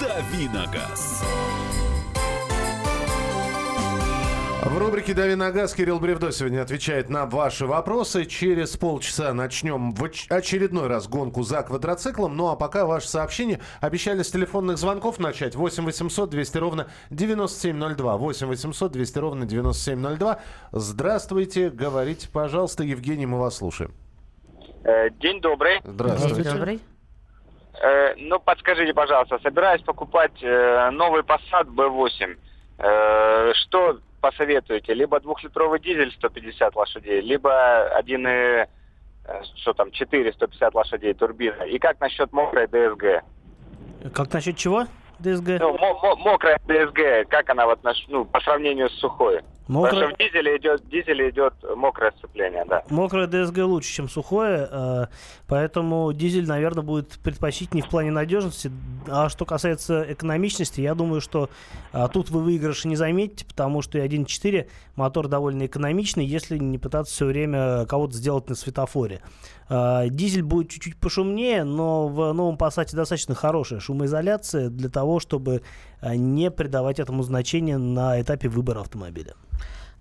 Давиногаз. 0.00 1.22
В 4.64 4.76
рубрике 4.76 5.14
«Дави 5.14 5.34
на 5.34 5.50
газ» 5.50 5.72
Кирилл 5.72 5.98
Бревдо 5.98 6.30
сегодня 6.30 6.60
отвечает 6.60 7.08
на 7.08 7.26
ваши 7.26 7.64
вопросы. 7.66 8.26
Через 8.26 8.76
полчаса 8.76 9.32
начнем 9.32 9.92
в 9.94 10.04
оч- 10.04 10.26
очередной 10.28 10.88
раз 10.88 11.08
гонку 11.08 11.42
за 11.42 11.62
квадроциклом. 11.62 12.36
Ну 12.36 12.48
а 12.48 12.56
пока 12.56 12.84
ваши 12.84 13.08
сообщения 13.08 13.60
обещали 13.80 14.22
с 14.22 14.30
телефонных 14.30 14.76
звонков 14.78 15.18
начать. 15.18 15.54
8 15.54 15.84
800 15.84 16.28
200 16.30 16.58
ровно 16.58 16.86
9702. 17.10 18.16
8 18.18 18.46
800 18.46 18.92
200 18.92 19.18
ровно 19.18 19.46
9702. 19.46 20.40
Здравствуйте. 20.72 21.70
Говорите, 21.70 22.28
пожалуйста. 22.28 22.82
Евгений, 22.84 23.26
мы 23.26 23.38
вас 23.38 23.56
слушаем. 23.56 23.92
Э, 24.84 25.10
День 25.10 25.40
добрый. 25.40 25.80
Здравствуйте. 25.84 26.50
Добрый. 26.50 26.80
Э, 27.82 28.14
Ну, 28.16 28.38
подскажите, 28.40 28.92
пожалуйста, 28.94 29.38
собираюсь 29.42 29.82
покупать 29.82 30.32
э, 30.42 30.90
новый 30.90 31.22
Passat 31.22 31.66
B8. 31.68 32.36
Э, 32.78 33.52
Что 33.54 33.98
посоветуете? 34.20 34.94
Либо 34.94 35.20
двухлитровый 35.20 35.80
дизель 35.80 36.12
150 36.12 36.74
лошадей, 36.76 37.20
либо 37.20 37.88
один 37.90 38.26
и, 38.26 38.30
э, 38.30 38.66
что 39.56 39.72
там, 39.74 39.90
4 39.90 40.32
150 40.32 40.74
лошадей 40.74 41.14
турбина. 41.14 41.62
И 41.64 41.78
как 41.78 42.00
насчет 42.00 42.32
мокрой 42.32 42.66
DSG? 42.66 43.20
Как 44.14 44.32
насчет 44.32 44.56
чего? 44.56 44.84
ДСГ? 45.18 45.58
Ну, 45.60 45.76
мо- 45.78 45.98
мо- 46.00 46.16
мокрая 46.16 46.58
DSG, 46.66 47.24
как 47.26 47.50
она 47.50 47.66
вот 47.66 47.80
ну, 48.08 48.24
по 48.24 48.40
сравнению 48.40 48.88
с 48.88 48.98
сухой? 49.00 49.40
Потому 49.68 49.84
Мокрая, 49.84 50.08
что 50.08 50.14
в 50.14 50.18
дизеле 50.18 50.56
идет, 50.56 50.80
в 50.80 50.88
дизеле 50.88 51.28
идет 51.28 51.52
мокрое 51.76 52.10
сцепление, 52.12 52.64
да. 52.64 52.84
мокрая 52.88 53.26
ДСГ 53.26 53.58
лучше, 53.58 53.92
чем 53.92 54.08
сухое, 54.08 54.66
э, 54.70 55.06
поэтому 55.46 56.10
дизель, 56.14 56.46
наверное, 56.46 56.82
будет 56.82 57.18
предпочтительнее 57.22 57.84
в 57.84 57.90
плане 57.90 58.10
надежности. 58.10 58.72
А 59.08 59.28
что 59.28 59.44
касается 59.44 60.06
экономичности, 60.10 60.80
я 60.80 60.94
думаю, 60.94 61.20
что 61.20 61.50
а, 61.92 62.08
тут 62.08 62.30
вы 62.30 62.42
выигрыши 62.42 62.88
не 62.88 62.96
заметите, 62.96 63.44
потому 63.44 63.82
что 63.82 63.98
и 63.98 64.00
1.4 64.00 64.70
мотор 64.96 65.28
довольно 65.28 65.66
экономичный, 65.66 66.24
если 66.24 66.56
не 66.56 66.78
пытаться 66.78 67.12
все 67.12 67.26
время 67.26 67.84
кого-то 67.84 68.14
сделать 68.14 68.48
на 68.48 68.54
светофоре. 68.54 69.20
А, 69.68 70.08
Дизель 70.08 70.42
будет 70.42 70.70
чуть-чуть 70.70 70.96
пошумнее, 70.96 71.64
но 71.64 72.08
в 72.08 72.32
новом 72.32 72.56
Passat 72.56 72.94
достаточно 72.94 73.34
хорошая 73.34 73.80
шумоизоляция 73.80 74.70
для 74.70 74.88
того, 74.88 75.20
чтобы 75.20 75.62
а, 76.00 76.16
не 76.16 76.50
придавать 76.50 76.98
этому 76.98 77.22
значения 77.22 77.78
на 77.78 78.20
этапе 78.20 78.48
выбора 78.48 78.80
автомобиля. 78.80 79.34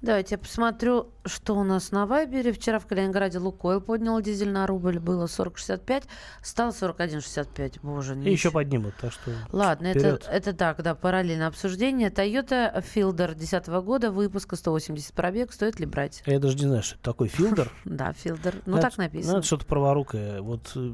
Давайте 0.01 0.36
я 0.36 0.38
посмотрю, 0.38 1.12
что 1.25 1.56
у 1.58 1.63
нас 1.63 1.92
на 1.92 2.06
Вайбере. 2.06 2.51
Вчера 2.54 2.77
в 2.77 2.86
Калининграде 2.86 3.39
Лукойл 3.39 3.82
поднял 3.82 4.22
дизель 4.22 4.51
на 4.51 4.68
рубль. 4.68 5.00
Было 5.00 5.25
40,65, 5.25 6.04
стало 6.44 6.70
41,65. 6.70 7.80
Боже, 7.82 8.13
И 8.13 8.18
ничего. 8.18 8.32
еще 8.32 8.51
поднимут, 8.51 8.94
так 9.01 9.12
что... 9.12 9.32
Ладно, 9.51 9.88
это, 9.88 10.00
вперед. 10.00 10.27
это 10.30 10.54
так, 10.54 10.84
да, 10.84 10.94
параллельное 10.94 11.48
обсуждение. 11.48 12.10
Toyota 12.10 12.84
Fielder 12.84 13.34
2010 13.34 13.68
года, 13.84 14.12
выпуска 14.12 14.56
180 14.56 15.13
пробег. 15.13 15.51
Стоит 15.51 15.80
ли 15.80 15.88
брать? 15.88 16.22
Я 16.27 16.39
даже 16.39 16.56
не 16.58 16.66
знаю, 16.68 16.84
что 16.84 16.96
это 16.96 17.04
такой 17.04 17.27
филдер. 17.27 17.72
Да, 17.86 18.12
Fielder. 18.12 18.62
Ну, 18.68 18.80
так 18.80 18.94
Ну, 18.98 19.04
написано. 19.04 19.38
это 19.38 19.46
что-то 19.48 19.66
праворукое. 19.66 20.42
Вот 20.42 20.72
э, 20.75 20.92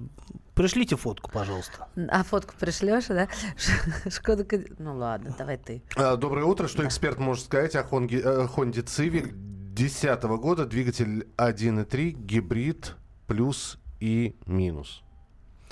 пришлите 0.55 0.95
фотку, 0.95 1.31
пожалуйста. 1.31 1.87
А 2.09 2.23
фотку 2.23 2.53
пришлешь, 2.59 3.07
да? 3.07 3.27
Шкода... 4.09 4.45
Ну, 4.79 4.95
ладно, 4.97 5.35
давай 5.37 5.57
ты. 5.57 5.81
А, 5.95 6.15
Доброе 6.15 6.45
утро. 6.45 6.67
Что 6.67 6.85
эксперт 6.85 7.19
может 7.19 7.45
сказать 7.45 7.75
о 7.75 7.83
Хонге- 7.83 8.21
э, 8.23 8.47
Хонде 8.47 8.81
Civic 8.81 9.31
2010 9.33 10.23
года? 10.23 10.65
Двигатель 10.65 11.27
1.3, 11.37 12.11
гибрид, 12.11 12.95
плюс 13.27 13.77
и 13.99 14.35
минус. 14.45 15.03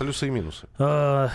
Плюсы 0.01 0.27
и 0.27 0.29
минусы. 0.31 0.67
А, 0.79 1.29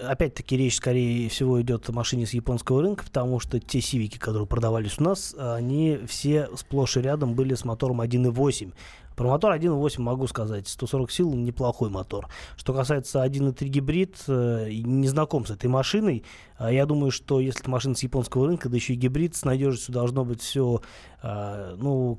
Опять-таки 0.00 0.56
речь, 0.56 0.76
скорее 0.76 1.28
всего, 1.28 1.60
идет 1.60 1.88
о 1.88 1.92
машине 1.92 2.24
с 2.24 2.32
японского 2.32 2.82
рынка, 2.82 3.04
потому 3.04 3.40
что 3.40 3.58
те 3.58 3.80
сивики, 3.80 4.16
которые 4.16 4.46
продавались 4.46 4.98
у 4.98 5.02
нас, 5.02 5.34
они 5.36 5.98
все 6.06 6.48
сплошь 6.56 6.96
и 6.96 7.00
рядом 7.00 7.34
были 7.34 7.54
с 7.54 7.64
мотором 7.64 8.00
1.8. 8.00 8.72
Про 9.16 9.28
мотор 9.28 9.52
1.8 9.52 10.00
могу 10.00 10.26
сказать, 10.28 10.68
140 10.68 11.10
сил 11.10 11.34
неплохой 11.34 11.90
мотор. 11.90 12.28
Что 12.56 12.72
касается 12.72 13.24
1.3 13.24 13.66
гибрид, 13.66 14.16
э, 14.28 14.68
не 14.70 15.08
знаком 15.08 15.44
с 15.44 15.50
этой 15.50 15.66
машиной. 15.66 16.24
А 16.56 16.72
Я 16.72 16.86
думаю, 16.86 17.10
что 17.10 17.40
если 17.40 17.60
это 17.60 17.70
машина 17.70 17.96
с 17.96 18.02
японского 18.02 18.46
рынка, 18.46 18.68
да 18.68 18.76
еще 18.76 18.94
и 18.94 18.96
гибрид, 18.96 19.34
с 19.34 19.44
надежностью 19.44 19.92
должно 19.92 20.24
быть 20.24 20.40
все, 20.40 20.80
ну, 21.22 22.18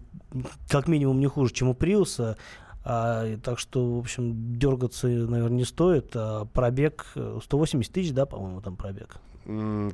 как 0.69 0.87
минимум 0.87 1.19
не 1.19 1.27
хуже, 1.27 1.53
чем 1.53 1.69
у 1.69 1.73
Приуса. 1.73 2.37
А, 2.83 3.37
так 3.37 3.59
что, 3.59 3.95
в 3.95 3.99
общем, 3.99 4.57
дергаться, 4.57 5.07
наверное, 5.07 5.57
не 5.57 5.65
стоит. 5.65 6.11
А 6.15 6.45
пробег 6.45 7.05
э, 7.15 7.39
180 7.43 7.93
тысяч, 7.93 8.11
да, 8.13 8.25
по-моему, 8.25 8.61
там 8.61 8.75
пробег. 8.75 9.17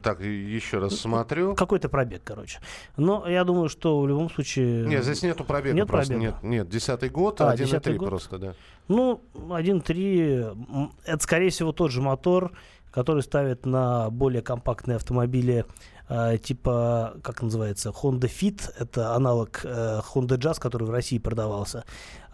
Так, 0.03 0.19
еще 0.21 0.79
раз 0.79 0.95
смотрю. 0.95 1.55
Какой-то 1.55 1.87
пробег, 1.87 2.21
короче. 2.23 2.59
Но 2.97 3.27
я 3.27 3.43
думаю, 3.45 3.69
что 3.69 3.99
в 4.01 4.07
любом 4.07 4.29
случае... 4.29 4.85
Нет, 4.85 5.03
здесь 5.05 5.23
нету 5.23 5.45
пробега. 5.45 5.73
Нет 5.75 5.87
просто. 5.87 6.13
пробега? 6.13 6.33
Нет, 6.33 6.43
нет, 6.43 6.69
десятый 6.69 7.09
год, 7.09 7.39
А, 7.41 7.55
1.3 7.55 7.79
10-й 7.79 7.93
год? 7.97 8.09
просто, 8.09 8.37
да. 8.39 8.53
Ну, 8.89 9.21
1.3, 9.33 10.51
м, 10.69 10.93
это, 11.05 11.23
скорее 11.23 11.49
всего, 11.49 11.71
тот 11.71 11.91
же 11.91 12.01
мотор, 12.01 12.51
который 12.91 13.23
ставят 13.23 13.65
на 13.65 14.09
более 14.09 14.41
компактные 14.41 14.97
автомобили 14.97 15.65
э, 16.09 16.37
типа, 16.37 17.15
как 17.23 17.41
называется, 17.41 17.89
Honda 17.89 18.29
Fit. 18.29 18.69
Это 18.79 19.13
аналог 19.15 19.61
э, 19.63 20.01
Honda 20.13 20.37
Jazz, 20.37 20.59
который 20.59 20.83
в 20.85 20.89
России 20.89 21.19
продавался. 21.19 21.85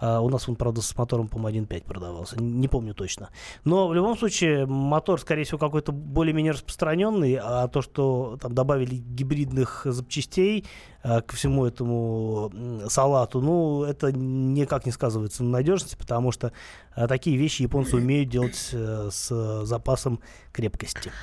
А 0.06 0.20
у 0.20 0.28
нас 0.28 0.50
он, 0.50 0.58
правда, 0.58 0.82
с 0.82 0.98
мотором, 0.98 1.30
по-моему, 1.30 1.66
1.5 1.66 1.86
продавался. 1.86 2.36
Не 2.38 2.68
помню 2.68 2.94
точно. 2.94 3.30
Но 3.64 3.88
в 3.88 3.94
любом 3.94 4.18
случае, 4.18 4.66
мотор, 4.66 5.18
скорее 5.22 5.46
всего, 5.46 5.58
какой-то 5.58 5.94
более-менее 5.94 6.52
распространенный, 6.52 7.40
а 7.42 7.70
то, 7.70 7.82
что 7.82 8.38
там 8.42 8.54
добавили 8.54 8.96
гибридных 8.96 9.84
запчастей 9.86 10.66
э, 11.04 11.22
к 11.22 11.32
всему 11.32 11.66
этому 11.66 12.52
салату, 12.90 13.40
ну, 13.40 13.86
это 13.86 14.12
никак 14.12 14.86
не 14.86 14.92
сказывается 14.92 15.42
на 15.42 15.52
надежности, 15.52 15.96
потому 15.96 16.34
что 16.34 16.52
э, 16.98 17.08
такие 17.08 17.38
вещи 17.38 17.62
японцы 17.62 17.96
умеют 17.96 18.28
делать 18.28 18.56
с 18.58 19.64
запасом 19.64 20.20
крепкости. 20.52 21.14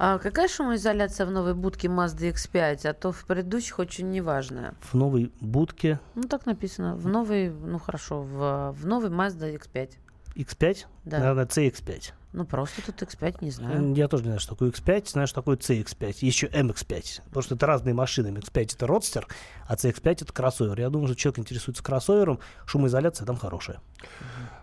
А 0.00 0.18
какая 0.18 0.46
шумоизоляция 0.46 1.26
в 1.26 1.32
новой 1.32 1.54
будке 1.54 1.88
Mazda 1.88 2.32
X5? 2.32 2.88
А 2.88 2.94
то 2.94 3.10
в 3.10 3.24
предыдущих 3.24 3.80
очень 3.80 4.10
неважная. 4.10 4.74
В 4.80 4.94
новой 4.94 5.32
будке 5.40 5.98
Ну, 6.14 6.22
так 6.22 6.46
написано. 6.46 6.94
В 6.94 7.08
новой, 7.08 7.50
ну 7.50 7.80
хорошо, 7.80 8.22
в, 8.28 8.72
в 8.72 8.86
новой 8.86 9.10
Mazda 9.10 9.54
X5. 9.58 9.92
X5, 10.36 10.84
Да. 11.04 11.18
наверное, 11.18 11.46
CX5. 11.46 12.12
Ну, 12.32 12.44
просто 12.44 12.82
тут 12.84 13.00
X5, 13.02 13.38
не 13.40 13.50
знаю. 13.50 13.94
Я 13.94 14.06
тоже 14.06 14.22
не 14.24 14.28
знаю, 14.28 14.40
что 14.40 14.50
такое 14.54 14.70
X5, 14.70 15.08
знаю, 15.10 15.26
что 15.26 15.40
такое 15.40 15.56
CX5. 15.56 16.16
Еще 16.20 16.46
MX5. 16.46 17.22
Потому 17.24 17.42
что 17.42 17.54
это 17.54 17.66
разные 17.66 17.94
машины. 17.94 18.28
MX5 18.28 18.74
это 18.76 18.86
родстер, 18.86 19.26
а 19.66 19.74
CX5 19.74 20.10
это 20.22 20.32
кроссовер. 20.32 20.78
Я 20.78 20.90
думаю, 20.90 21.08
что 21.08 21.16
человек 21.16 21.38
интересуется 21.40 21.82
кроссовером, 21.82 22.38
шумоизоляция 22.66 23.26
там 23.26 23.36
хорошая. 23.36 23.80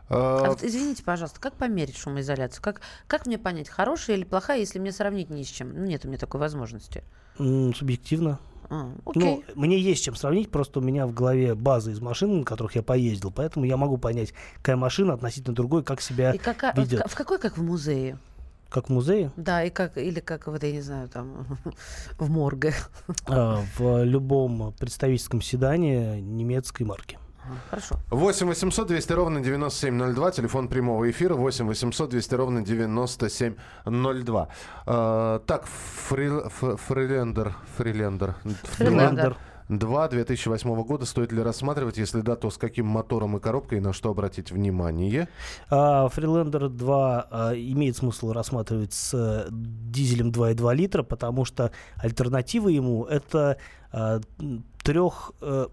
А 0.07 0.45
А, 0.45 0.50
вот 0.50 0.63
извините, 0.63 1.03
пожалуйста, 1.03 1.39
как 1.41 1.55
померить 1.55 1.98
шумоизоляцию? 1.98 2.62
Как, 2.62 2.81
как 3.07 3.25
мне 3.25 3.39
понять, 3.39 3.67
хорошая 3.67 4.15
или 4.17 4.24
плохая, 4.24 4.60
если 4.60 4.77
мне 4.77 4.91
сравнить 4.91 5.31
ни 5.31 5.41
с 5.41 5.48
чем? 5.48 5.74
Ну, 5.74 5.86
нет 5.86 6.05
у 6.05 6.07
меня 6.07 6.19
такой 6.19 6.39
возможности. 6.39 7.03
Субъективно. 7.38 8.39
А, 8.69 8.91
Ну, 9.13 9.43
мне 9.55 9.79
есть 9.79 10.03
чем 10.03 10.15
сравнить, 10.15 10.50
просто 10.51 10.79
у 10.79 10.81
меня 10.84 11.05
в 11.07 11.13
голове 11.13 11.55
база 11.55 11.91
из 11.91 12.00
машин, 12.01 12.39
на 12.39 12.43
которых 12.45 12.75
я 12.75 12.84
поездил, 12.84 13.31
поэтому 13.31 13.65
я 13.65 13.77
могу 13.77 13.98
понять, 13.98 14.34
какая 14.57 14.75
машина 14.75 15.13
относительно 15.13 15.55
другой, 15.55 15.84
как 15.84 16.01
себя 16.01 16.31
И 16.31 16.38
какая- 16.38 16.74
ведет. 16.75 17.03
в 17.10 17.15
какой, 17.15 17.39
как 17.39 17.57
в 17.57 17.63
музее? 17.63 18.17
Как 18.69 18.88
в 18.88 18.91
музее, 18.91 19.31
Да, 19.38 19.63
и 19.63 19.69
как, 19.69 19.98
или 19.98 20.19
как, 20.19 20.48
вот 20.48 20.63
я 20.63 20.72
не 20.72 20.81
знаю, 20.81 21.07
там, 21.07 21.45
в 22.19 22.29
морге. 22.29 22.74
а, 23.27 23.62
в 23.77 24.03
любом 24.03 24.74
представительском 24.79 25.41
седане 25.41 26.19
немецкой 26.22 26.84
марки. 26.84 27.17
Хорошо. 27.70 27.96
8 28.10 28.48
800 28.48 28.88
200 28.88 29.14
ровно 29.14 29.42
9702, 29.42 30.32
телефон 30.32 30.68
прямого 30.68 31.10
эфира 31.10 31.36
8 31.36 31.68
800 31.68 32.10
200 32.10 32.36
ровно 32.36 32.62
9702. 32.64 34.48
Э, 34.88 35.40
так, 35.46 35.66
фри- 36.10 36.46
ф- 36.48 36.80
фрилендер, 36.88 37.56
фрилендер. 37.78 38.36
Фрилендер. 38.64 39.38
2 39.68 40.08
2008 40.10 40.84
года. 40.84 41.06
Стоит 41.06 41.32
ли 41.32 41.42
рассматривать? 41.42 41.98
Если 41.98 42.22
да, 42.22 42.36
то 42.36 42.52
с 42.52 42.58
каким 42.58 42.86
мотором 42.86 43.36
и 43.38 43.40
коробкой, 43.40 43.80
и 43.80 43.82
на 43.82 43.94
что 43.94 44.12
обратить 44.12 44.52
внимание? 44.52 45.28
А, 45.72 46.06
Freelander 46.08 46.70
2 46.70 47.28
а, 47.32 47.54
имеет 47.56 47.98
смысл 47.98 48.32
рассматривать 48.32 48.94
с 48.94 49.12
э, 49.16 49.48
дизелем 49.50 50.30
2,2 50.30 50.75
литра, 50.75 51.02
потому 51.02 51.46
что 51.46 51.72
альтернатива 51.98 52.70
ему 52.70 53.06
это 53.06 53.58
трех 54.84 55.32
э, 55.42 55.66
э, 55.66 55.68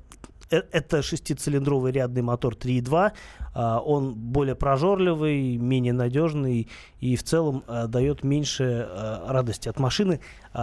это 0.56 1.02
шестицилиндровый 1.02 1.92
рядный 1.92 2.22
мотор 2.22 2.54
3.2. 2.54 3.12
а, 3.54 3.80
Он 3.80 4.14
более 4.14 4.54
прожорливый, 4.54 5.56
менее 5.56 5.92
надежный 5.92 6.68
и 7.00 7.16
в 7.16 7.22
целом 7.22 7.64
а, 7.66 7.86
дает 7.86 8.24
меньше 8.24 8.86
а, 8.88 9.32
радости 9.32 9.68
от 9.68 9.78
машины. 9.78 10.20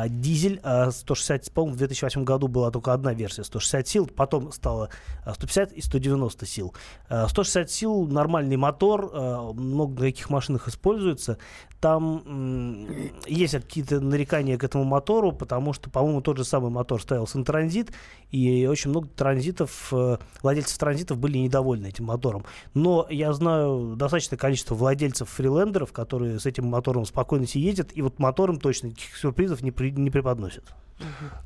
Дизель 0.08 0.60
а, 0.63 0.91
160, 0.91 1.51
по-моему, 1.51 1.75
в 1.75 1.77
2008 1.77 2.24
году 2.24 2.48
была 2.48 2.69
только 2.69 2.93
одна 2.93 3.13
версия 3.13 3.43
160 3.43 3.88
сил, 3.88 4.05
потом 4.08 4.51
стало 4.51 4.89
а, 5.25 5.34
150 5.34 5.74
и 5.74 5.81
190 5.81 6.46
сил. 6.46 6.74
А, 7.10 7.27
160 7.27 7.72
сил 7.72 8.08
нормальный 8.08 8.58
мотор, 8.58 9.12
много 9.53 10.01
на 10.01 10.08
каких 10.08 10.29
машинах 10.29 10.67
используется. 10.67 11.38
Там 11.79 12.88
есть 13.25 13.53
какие-то 13.53 14.01
нарекания 14.01 14.58
к 14.58 14.63
этому 14.63 14.84
мотору, 14.84 15.31
потому 15.31 15.72
что, 15.74 15.89
по-моему, 15.89 16.22
тот 16.22 16.38
же 16.38 16.43
самый 16.43 16.69
мотор 16.69 17.01
ставился 17.01 17.38
на 17.38 17.46
транзит, 17.46 17.93
и 18.31 18.67
очень 18.67 18.89
много 18.89 19.08
транзитов, 19.08 19.93
э, 19.93 20.17
владельцев 20.43 20.77
транзитов 20.77 21.17
были 21.17 21.38
недовольны 21.38 21.88
этим 21.88 22.05
мотором. 22.05 22.46
Но 22.79 23.05
я 23.09 23.33
знаю 23.33 23.95
достаточное 23.98 24.38
количество 24.38 24.74
владельцев 24.74 25.29
фрилендеров, 25.29 25.91
которые 25.91 26.39
с 26.39 26.45
этим 26.45 26.67
мотором 26.67 27.05
спокойно 27.05 27.45
себе 27.45 27.65
ездят, 27.65 27.89
и 27.93 28.01
вот 28.01 28.19
мотором 28.19 28.57
точно 28.59 28.88
никаких 28.88 29.17
сюрпризов 29.17 29.62
не, 29.62 29.71
при- 29.71 29.91
не 29.91 30.09
преподносят. 30.09 30.63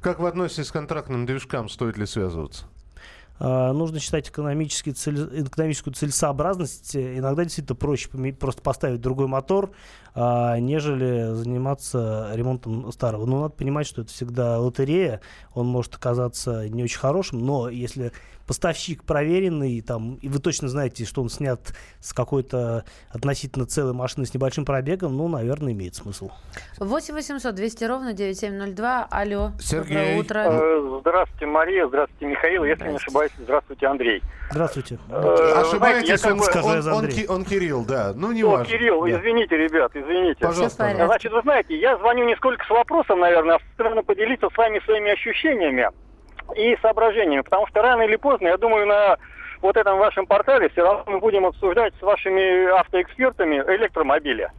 Как 0.02 0.20
вы 0.20 0.28
относитесь 0.28 0.70
к 0.70 0.74
контрактным 0.74 1.26
движкам? 1.26 1.70
Стоит 1.70 1.98
ли 1.98 2.06
связываться? 2.06 2.66
А, 3.40 3.74
нужно 3.74 4.00
считать 4.00 4.30
экономически 4.30 4.92
цель- 4.92 5.44
экономическую 5.48 5.94
целесообразность. 5.94 6.96
Иногда 6.96 7.44
действительно 7.44 7.76
проще 7.76 8.10
просто 8.34 8.62
поставить 8.62 9.02
другой 9.02 9.28
мотор, 9.28 9.72
а, 10.16 10.58
нежели 10.60 11.34
заниматься 11.34 12.30
ремонтом 12.34 12.92
старого. 12.92 13.26
Но 13.26 13.42
надо 13.42 13.54
понимать, 13.54 13.88
что 13.88 14.02
это 14.02 14.12
всегда 14.12 14.60
лотерея. 14.60 15.22
Он 15.54 15.68
может 15.68 15.96
оказаться 15.96 16.68
не 16.70 16.84
очень 16.84 17.00
хорошим, 17.00 17.40
но 17.46 17.70
если 17.70 18.12
поставщик 18.48 19.04
проверенный, 19.04 19.80
там, 19.82 20.16
и 20.16 20.28
вы 20.28 20.40
точно 20.40 20.68
знаете, 20.68 21.06
что 21.06 21.22
он 21.22 21.30
снят 21.30 21.60
с 22.02 22.14
какой-то 22.14 22.84
относительно 23.10 23.66
целой 23.66 23.94
машины 23.94 24.26
с 24.26 24.34
небольшим 24.34 24.66
пробегом, 24.66 25.16
ну, 25.16 25.28
наверное, 25.28 25.72
имеет 25.72 25.96
смысл. 25.96 26.30
8 26.78 27.14
800 27.14 27.56
200 27.56 27.84
ровно 27.86 28.14
9702. 28.14 29.08
Алло. 29.10 29.52
Сергей. 29.62 29.96
Доброе 29.96 30.20
утро. 30.20 30.40
Э, 30.50 31.00
Здравствуйте, 31.02 31.46
Мария. 31.46 31.88
Здравствуйте, 31.88 32.26
Михаил. 32.26 32.64
Если 32.66 32.88
не 32.90 32.96
ошибаюсь, 32.96 33.32
здравствуйте, 33.40 33.88
Андрей. 33.88 34.22
Здравствуйте. 34.52 35.00
Э, 35.10 35.54
Ошибаетесь, 35.62 36.26
он, 36.26 36.42
он- 36.42 36.88
он 36.94 37.10
он 37.30 37.46
Кирилл, 37.46 37.86
да. 37.86 38.14
Ну, 38.16 38.32
не 38.32 38.44
важно. 38.44 38.66
Кирилл, 38.66 39.06
извините, 39.08 39.58
ребят, 39.58 39.96
извините. 40.04 40.46
Пожалуйста. 40.46 40.94
Значит, 40.94 41.32
вы 41.32 41.42
знаете, 41.42 41.76
я 41.76 41.98
звоню 41.98 42.26
не 42.26 42.36
сколько 42.36 42.66
с 42.66 42.70
вопросом, 42.70 43.20
наверное, 43.20 43.56
а 43.56 43.60
странно 43.74 44.04
поделиться 44.04 44.50
с 44.50 44.58
вами 44.58 44.80
своими 44.86 45.12
ощущениями 45.12 45.90
и 46.56 46.78
соображениями, 46.82 47.42
потому 47.42 47.68
что 47.68 47.82
рано 47.82 48.04
или 48.04 48.16
поздно, 48.16 48.48
я 48.48 48.58
думаю, 48.58 48.86
на 48.86 49.18
вот 49.62 49.78
этом 49.78 49.98
вашем 49.98 50.28
портале 50.28 50.70
все 50.70 50.84
равно 50.84 51.04
мы 51.08 51.20
будем 51.20 51.46
обсуждать 51.46 51.94
с 52.00 52.02
вашими 52.02 52.70
автоэкспертами 52.80 53.58
электромобили. 53.76 54.50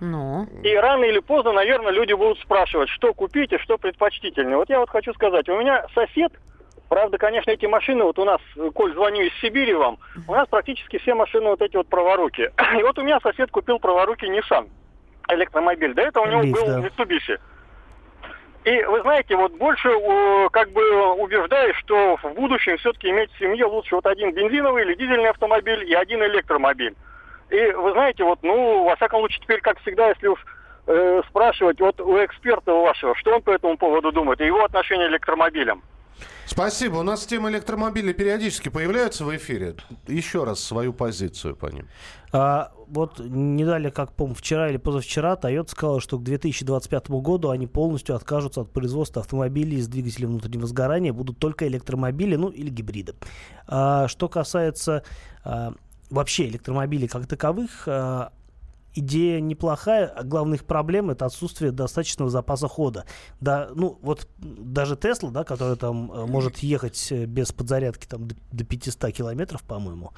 Ну, 0.00 0.46
И 0.62 0.74
рано 0.76 1.04
или 1.04 1.18
поздно, 1.18 1.52
наверное, 1.52 1.92
люди 1.92 2.12
будут 2.12 2.38
спрашивать, 2.38 2.88
что 2.88 3.12
купить 3.12 3.52
и 3.52 3.58
что 3.58 3.78
предпочтительнее. 3.78 4.56
Вот 4.56 4.70
я 4.70 4.78
вот 4.78 4.90
хочу 4.90 5.12
сказать, 5.12 5.48
у 5.48 5.58
меня 5.58 5.84
сосед, 5.94 6.32
правда, 6.88 7.18
конечно, 7.18 7.50
эти 7.50 7.66
машины, 7.66 8.04
вот 8.04 8.18
у 8.18 8.24
нас, 8.24 8.40
Коль, 8.74 8.92
звоню 8.94 9.22
из 9.22 9.32
Сибири 9.40 9.74
вам, 9.74 9.98
у 10.26 10.32
нас 10.32 10.48
практически 10.48 10.98
все 10.98 11.14
машины 11.14 11.50
вот 11.50 11.62
эти 11.62 11.76
вот 11.76 11.88
праворуки. 11.88 12.50
И 12.78 12.82
вот 12.82 12.98
у 12.98 13.02
меня 13.02 13.20
сосед 13.20 13.50
купил 13.50 13.78
праворуки 13.78 14.24
Nissan 14.24 14.68
электромобиль. 15.28 15.94
До 15.94 16.02
этого 16.02 16.24
у 16.24 16.28
него 16.28 16.42
Лифт, 16.42 16.60
был 16.60 16.66
да. 16.66 16.80
Mitsubishi. 16.80 17.38
И 18.64 18.84
вы 18.84 19.00
знаете, 19.02 19.36
вот 19.36 19.52
больше 19.52 19.88
э, 19.88 20.48
как 20.50 20.70
бы 20.72 21.12
убеждаюсь, 21.14 21.76
что 21.76 22.16
в 22.22 22.34
будущем 22.34 22.76
все-таки 22.78 23.08
иметь 23.08 23.30
в 23.32 23.38
семье 23.38 23.66
лучше 23.66 23.94
вот 23.94 24.06
один 24.06 24.32
бензиновый 24.32 24.84
или 24.84 24.94
дизельный 24.94 25.30
автомобиль 25.30 25.84
и 25.84 25.94
один 25.94 26.22
электромобиль. 26.22 26.94
И 27.50 27.70
вы 27.72 27.92
знаете, 27.92 28.24
вот, 28.24 28.40
ну, 28.42 28.84
во 28.84 28.96
всяком 28.96 29.20
случае, 29.20 29.40
теперь, 29.42 29.60
как 29.60 29.80
всегда, 29.80 30.08
если 30.08 30.26
уж 30.26 30.44
э, 30.86 31.22
спрашивать 31.28 31.80
вот 31.80 32.00
у 32.00 32.22
эксперта 32.22 32.72
вашего, 32.72 33.14
что 33.14 33.34
он 33.34 33.42
по 33.42 33.50
этому 33.52 33.78
поводу 33.78 34.12
думает, 34.12 34.40
и 34.40 34.46
его 34.46 34.64
отношение 34.64 35.08
к 35.08 35.12
электромобилям. 35.12 35.82
Спасибо. 36.46 36.96
У 36.96 37.02
нас 37.02 37.26
тема 37.26 37.50
электромобилей 37.50 38.14
периодически 38.14 38.68
появляется 38.68 39.24
в 39.24 39.36
эфире. 39.36 39.76
Еще 40.06 40.44
раз 40.44 40.60
свою 40.60 40.92
позицию 40.92 41.56
по 41.56 41.66
ним. 41.66 41.86
А, 42.32 42.72
вот 42.88 43.20
не 43.20 43.64
далее, 43.64 43.90
как, 43.90 44.12
по 44.12 44.26
вчера 44.34 44.68
или 44.68 44.76
позавчера, 44.76 45.34
Toyota 45.34 45.68
сказала, 45.68 46.00
что 46.00 46.18
к 46.18 46.22
2025 46.22 47.10
году 47.10 47.50
они 47.50 47.66
полностью 47.66 48.16
откажутся 48.16 48.62
от 48.62 48.72
производства 48.72 49.22
автомобилей 49.22 49.80
с 49.80 49.88
двигателем 49.88 50.30
внутреннего 50.30 50.66
сгорания, 50.66 51.12
будут 51.12 51.38
только 51.38 51.66
электромобили, 51.68 52.36
ну 52.36 52.48
или 52.48 52.70
гибриды. 52.70 53.14
А, 53.66 54.08
что 54.08 54.28
касается 54.28 55.04
а, 55.44 55.74
вообще 56.10 56.48
электромобилей 56.48 57.08
как 57.08 57.26
таковых, 57.26 57.84
а, 57.86 58.32
идея 58.98 59.40
неплохая, 59.40 60.06
а 60.06 60.22
главная 60.22 60.56
их 60.56 60.64
проблема 60.64 61.12
это 61.12 61.26
отсутствие 61.26 61.72
достаточного 61.72 62.30
запаса 62.30 62.68
хода. 62.68 63.04
Да, 63.40 63.68
ну 63.74 63.98
вот 64.02 64.28
даже 64.38 64.96
Тесла, 64.96 65.30
да, 65.30 65.44
которая 65.44 65.76
там 65.76 66.10
э, 66.12 66.26
может 66.26 66.58
ехать 66.58 67.08
э, 67.10 67.24
без 67.26 67.52
подзарядки 67.52 68.06
там 68.06 68.28
до, 68.28 68.34
до 68.52 68.64
500 68.64 69.12
километров, 69.12 69.62
по-моему, 69.62 70.12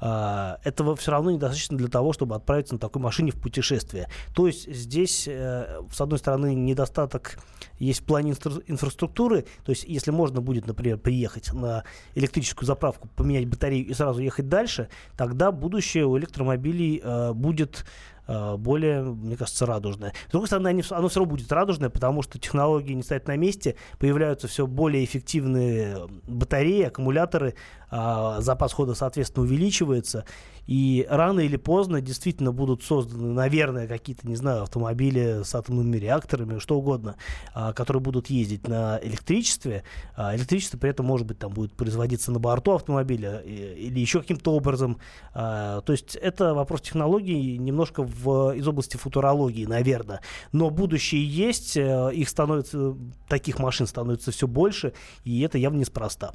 а, 0.00 0.58
этого 0.64 0.96
все 0.96 1.12
равно 1.12 1.30
недостаточно 1.30 1.78
для 1.78 1.88
того, 1.88 2.12
чтобы 2.12 2.34
отправиться 2.34 2.74
на 2.74 2.80
такой 2.80 3.00
машине 3.00 3.30
в 3.30 3.40
путешествие. 3.40 4.08
То 4.34 4.46
есть 4.46 4.70
здесь, 4.72 5.26
э, 5.26 5.80
с 5.90 6.00
одной 6.00 6.18
стороны, 6.18 6.54
недостаток 6.54 7.38
есть 7.78 8.00
в 8.00 8.04
плане 8.04 8.32
инстра- 8.32 8.62
инфраструктуры. 8.66 9.46
То 9.64 9.70
есть 9.70 9.84
если 9.84 10.10
можно 10.10 10.40
будет, 10.40 10.66
например, 10.66 10.98
приехать 10.98 11.52
на 11.52 11.84
электрическую 12.14 12.66
заправку, 12.66 13.08
поменять 13.16 13.46
батарею 13.46 13.86
и 13.86 13.94
сразу 13.94 14.20
ехать 14.20 14.48
дальше, 14.48 14.88
тогда 15.16 15.52
будущее 15.52 16.06
у 16.06 16.18
электромобилей 16.18 17.00
э, 17.02 17.32
будет 17.32 17.84
э, 18.23 18.23
более, 18.26 19.02
мне 19.02 19.36
кажется, 19.36 19.66
радужное. 19.66 20.12
С 20.28 20.30
другой 20.30 20.46
стороны, 20.48 20.68
они, 20.68 20.82
оно 20.90 21.08
все 21.08 21.20
равно 21.20 21.30
будет 21.34 21.52
радужное, 21.52 21.90
потому 21.90 22.22
что 22.22 22.38
технологии 22.38 22.92
не 22.92 23.02
стоят 23.02 23.28
на 23.28 23.36
месте, 23.36 23.76
появляются 23.98 24.48
все 24.48 24.66
более 24.66 25.04
эффективные 25.04 26.08
батареи, 26.26 26.82
аккумуляторы, 26.84 27.54
а, 27.90 28.40
запас 28.40 28.72
хода, 28.72 28.94
соответственно, 28.94 29.44
увеличивается, 29.46 30.24
и 30.66 31.06
рано 31.10 31.40
или 31.40 31.56
поздно 31.56 32.00
действительно 32.00 32.50
будут 32.50 32.82
созданы, 32.82 33.32
наверное, 33.34 33.86
какие-то, 33.86 34.26
не 34.26 34.34
знаю, 34.36 34.62
автомобили 34.62 35.42
с 35.44 35.54
атомными 35.54 35.98
реакторами, 35.98 36.58
что 36.58 36.76
угодно, 36.78 37.16
а, 37.52 37.72
которые 37.74 38.00
будут 38.00 38.30
ездить 38.30 38.66
на 38.66 38.98
электричестве. 39.02 39.84
А, 40.16 40.34
Электричество 40.34 40.78
при 40.78 40.90
этом, 40.90 41.06
может 41.06 41.26
быть, 41.26 41.38
там 41.38 41.52
будет 41.52 41.74
производиться 41.74 42.32
на 42.32 42.38
борту 42.40 42.72
автомобиля 42.72 43.38
и- 43.44 43.74
или 43.88 44.00
еще 44.00 44.22
каким-то 44.22 44.54
образом. 44.54 44.98
А, 45.34 45.82
То 45.82 45.92
есть 45.92 46.16
это 46.16 46.54
вопрос 46.54 46.80
технологий 46.80 47.58
немножко 47.58 48.02
в, 48.14 48.52
из 48.52 48.66
области 48.66 48.96
футурологии, 48.96 49.66
наверное. 49.66 50.20
Но 50.52 50.70
будущее 50.70 51.24
есть, 51.26 51.76
э, 51.76 52.10
их 52.14 52.28
становится, 52.28 52.96
таких 53.28 53.58
машин 53.58 53.86
становится 53.86 54.30
все 54.30 54.46
больше, 54.46 54.92
и 55.24 55.40
это 55.42 55.58
явно 55.58 55.78
неспроста. 55.78 56.32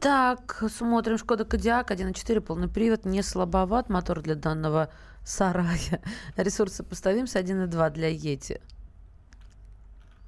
Так, 0.00 0.62
смотрим. 0.70 1.18
Шкода 1.18 1.44
Кодиак 1.44 1.90
1.4, 1.90 2.40
полный 2.40 2.68
привод, 2.68 3.04
не 3.04 3.22
слабоват. 3.22 3.88
Мотор 3.88 4.20
для 4.22 4.36
данного 4.36 4.90
сарая. 5.24 6.00
Ресурс 6.36 6.74
сопоставим 6.74 7.26
с 7.26 7.34
1.2 7.34 7.90
для 7.90 8.08
Ети. 8.08 8.60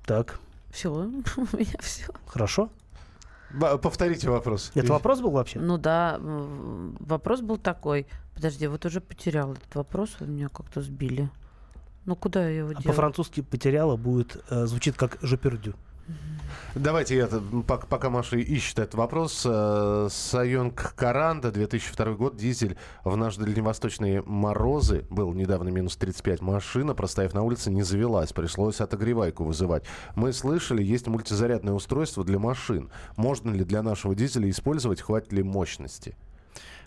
Так, 0.04 0.40
Все, 0.70 0.90
у 0.92 1.56
меня 1.56 1.78
все. 1.80 2.06
хорошо. 2.26 2.70
Повторите 3.58 4.30
вопрос. 4.30 4.70
Это 4.74 4.92
вопрос 4.92 5.20
был 5.20 5.30
вообще? 5.30 5.58
Ну 5.58 5.78
да, 5.78 6.18
вопрос 6.20 7.40
был 7.40 7.56
такой. 7.56 8.06
Подожди, 8.34 8.66
вот 8.66 8.84
уже 8.86 9.00
потерял 9.00 9.52
этот 9.52 9.74
вопрос, 9.74 10.16
вы 10.20 10.26
меня 10.26 10.48
как-то 10.48 10.82
сбили. 10.82 11.28
Ну 12.06 12.16
куда 12.16 12.48
я 12.48 12.60
его 12.60 12.70
А? 12.74 12.82
По-французски 12.82 13.42
потеряла 13.42 13.96
будет, 13.96 14.42
э, 14.50 14.66
звучит 14.66 14.96
как 14.96 15.22
«je 15.22 15.36
perdu». 15.36 15.74
Давайте 16.76 17.16
я, 17.16 17.28
пока, 17.66 18.10
Маша 18.10 18.36
ищет 18.36 18.78
этот 18.78 18.94
вопрос. 18.94 19.42
Э, 19.44 20.06
Сайонг 20.08 20.94
Каранда, 20.94 21.50
2002 21.50 22.12
год, 22.14 22.36
дизель 22.36 22.76
в 23.02 23.16
наши 23.16 23.40
дальневосточные 23.40 24.22
морозы. 24.22 25.04
Был 25.10 25.32
недавно 25.32 25.70
минус 25.70 25.96
35. 25.96 26.40
Машина, 26.42 26.94
простояв 26.94 27.34
на 27.34 27.42
улице, 27.42 27.72
не 27.72 27.82
завелась. 27.82 28.32
Пришлось 28.32 28.80
отогревайку 28.80 29.42
вызывать. 29.42 29.82
Мы 30.14 30.32
слышали, 30.32 30.80
есть 30.80 31.08
мультизарядное 31.08 31.74
устройство 31.74 32.24
для 32.24 32.38
машин. 32.38 32.88
Можно 33.16 33.50
ли 33.50 33.64
для 33.64 33.82
нашего 33.82 34.14
дизеля 34.14 34.48
использовать, 34.48 35.00
хватит 35.00 35.32
ли 35.32 35.42
мощности? 35.42 36.14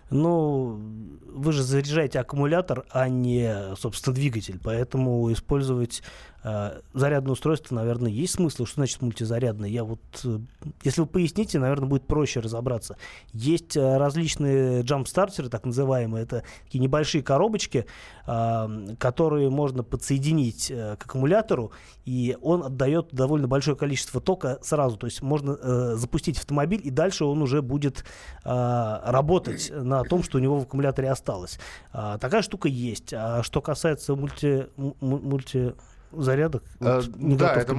Ну, 0.10 0.80
вы 1.26 1.52
же 1.52 1.63
заряжаете 1.63 2.19
аккумулятор, 2.19 2.86
а 2.91 3.10
не, 3.10 3.76
собственно, 3.76 4.13
двигатель. 4.13 4.60
Поэтому 4.63 5.32
использовать 5.34 6.04
зарядное 6.43 7.32
устройство, 7.32 7.75
наверное, 7.75 8.12
есть 8.12 8.34
смысл. 8.34 8.65
Что 8.65 8.75
значит 8.75 9.01
мультизарядное? 9.01 9.69
Я 9.69 9.86
вот, 9.86 10.01
э, 10.25 10.39
если 10.84 11.01
вы 11.01 11.08
поясните, 11.08 11.58
наверное, 11.58 11.88
будет 11.88 12.06
проще 12.06 12.41
разобраться. 12.41 12.97
Есть 13.32 13.77
э, 13.77 13.97
различные 13.97 14.82
джамп-стартеры, 14.82 15.47
так 15.47 15.65
называемые. 15.65 16.23
Это 16.23 16.43
такие 16.65 16.79
небольшие 16.79 17.23
коробочки, 17.23 17.86
которые 18.25 19.49
можно 19.49 19.84
подсоединить 19.84 20.67
к 20.67 21.06
аккумулятору, 21.06 21.71
и 22.06 22.38
он 22.41 22.63
отдает 22.63 23.10
довольно 23.12 23.47
большое 23.47 23.75
количество 23.75 24.21
тока 24.21 24.60
сразу. 24.62 24.97
То 24.97 25.08
есть 25.08 25.21
можно 25.21 25.95
запустить 25.97 26.38
автомобиль, 26.38 26.82
и 26.84 26.89
дальше 26.89 27.25
он 27.25 27.41
уже 27.41 27.62
будет 27.62 28.06
работать 28.43 29.71
на 29.73 30.03
том, 30.03 30.23
что 30.23 30.38
у 30.38 30.41
него 30.41 30.60
в 30.60 30.63
аккумуляторе 30.63 31.10
осталось. 31.12 31.60
Такая 31.91 32.41
штука 32.41 32.69
есть. 32.69 33.13
А 33.13 33.43
что 33.43 33.62
касается 33.62 34.15
мульти, 34.15 34.67
мульти 34.77 35.73
зарядок. 36.15 36.63
А, 36.80 37.02
вот, 37.02 37.15
не 37.17 37.36
да, 37.36 37.54
это 37.54 37.73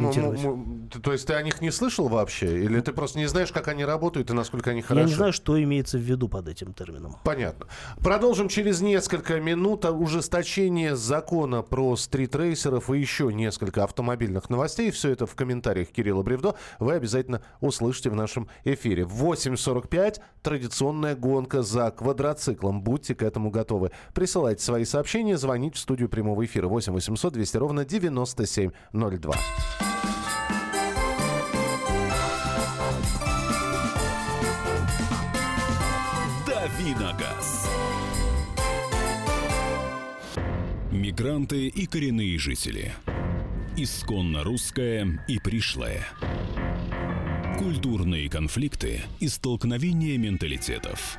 то 1.02 1.12
есть 1.12 1.26
ты 1.26 1.34
о 1.34 1.42
них 1.42 1.60
не 1.60 1.70
слышал 1.70 2.08
вообще? 2.08 2.64
Или 2.64 2.80
ты 2.80 2.92
просто 2.92 3.18
не 3.18 3.26
знаешь, 3.26 3.52
как 3.52 3.68
они 3.68 3.84
работают 3.84 4.30
и 4.30 4.32
насколько 4.32 4.70
они 4.70 4.82
хороши? 4.82 5.02
Я 5.02 5.06
не 5.06 5.14
знаю, 5.14 5.32
что 5.32 5.62
имеется 5.62 5.98
в 5.98 6.02
виду 6.02 6.28
под 6.28 6.48
этим 6.48 6.72
термином. 6.72 7.16
Понятно. 7.24 7.66
Продолжим 8.02 8.48
через 8.48 8.80
несколько 8.80 9.40
минут. 9.40 9.84
Ужесточение 9.84 10.96
закона 10.96 11.62
про 11.62 11.96
стритрейсеров 11.96 12.90
и 12.90 12.98
еще 12.98 13.32
несколько 13.32 13.84
автомобильных 13.84 14.50
новостей. 14.50 14.90
Все 14.90 15.10
это 15.10 15.26
в 15.26 15.34
комментариях 15.34 15.88
Кирилла 15.88 16.22
Бревдо 16.22 16.54
вы 16.78 16.94
обязательно 16.94 17.42
услышите 17.60 18.10
в 18.10 18.14
нашем 18.14 18.48
эфире. 18.64 19.04
В 19.04 19.24
8.45 19.24 20.20
традиционная 20.42 21.16
гонка 21.16 21.62
за 21.62 21.90
квадроциклом. 21.90 22.82
Будьте 22.82 23.14
к 23.14 23.22
этому 23.22 23.50
готовы. 23.50 23.90
Присылайте 24.14 24.62
свои 24.62 24.84
сообщения, 24.84 25.36
звоните 25.36 25.76
в 25.76 25.78
студию 25.78 26.08
прямого 26.08 26.44
эфира 26.44 26.68
8 26.68 26.92
800 26.92 27.32
200 27.32 27.56
ровно 27.56 27.84
90 27.84 28.23
9702. 28.24 29.34
Давиногаз. 36.46 37.68
Мигранты 40.90 41.68
и 41.68 41.86
коренные 41.86 42.38
жители. 42.38 42.92
Исконно 43.76 44.44
русская 44.44 45.24
и 45.28 45.38
пришлая. 45.38 46.06
Культурные 47.58 48.30
конфликты 48.30 49.02
и 49.20 49.28
столкновения 49.28 50.16
менталитетов. 50.16 51.18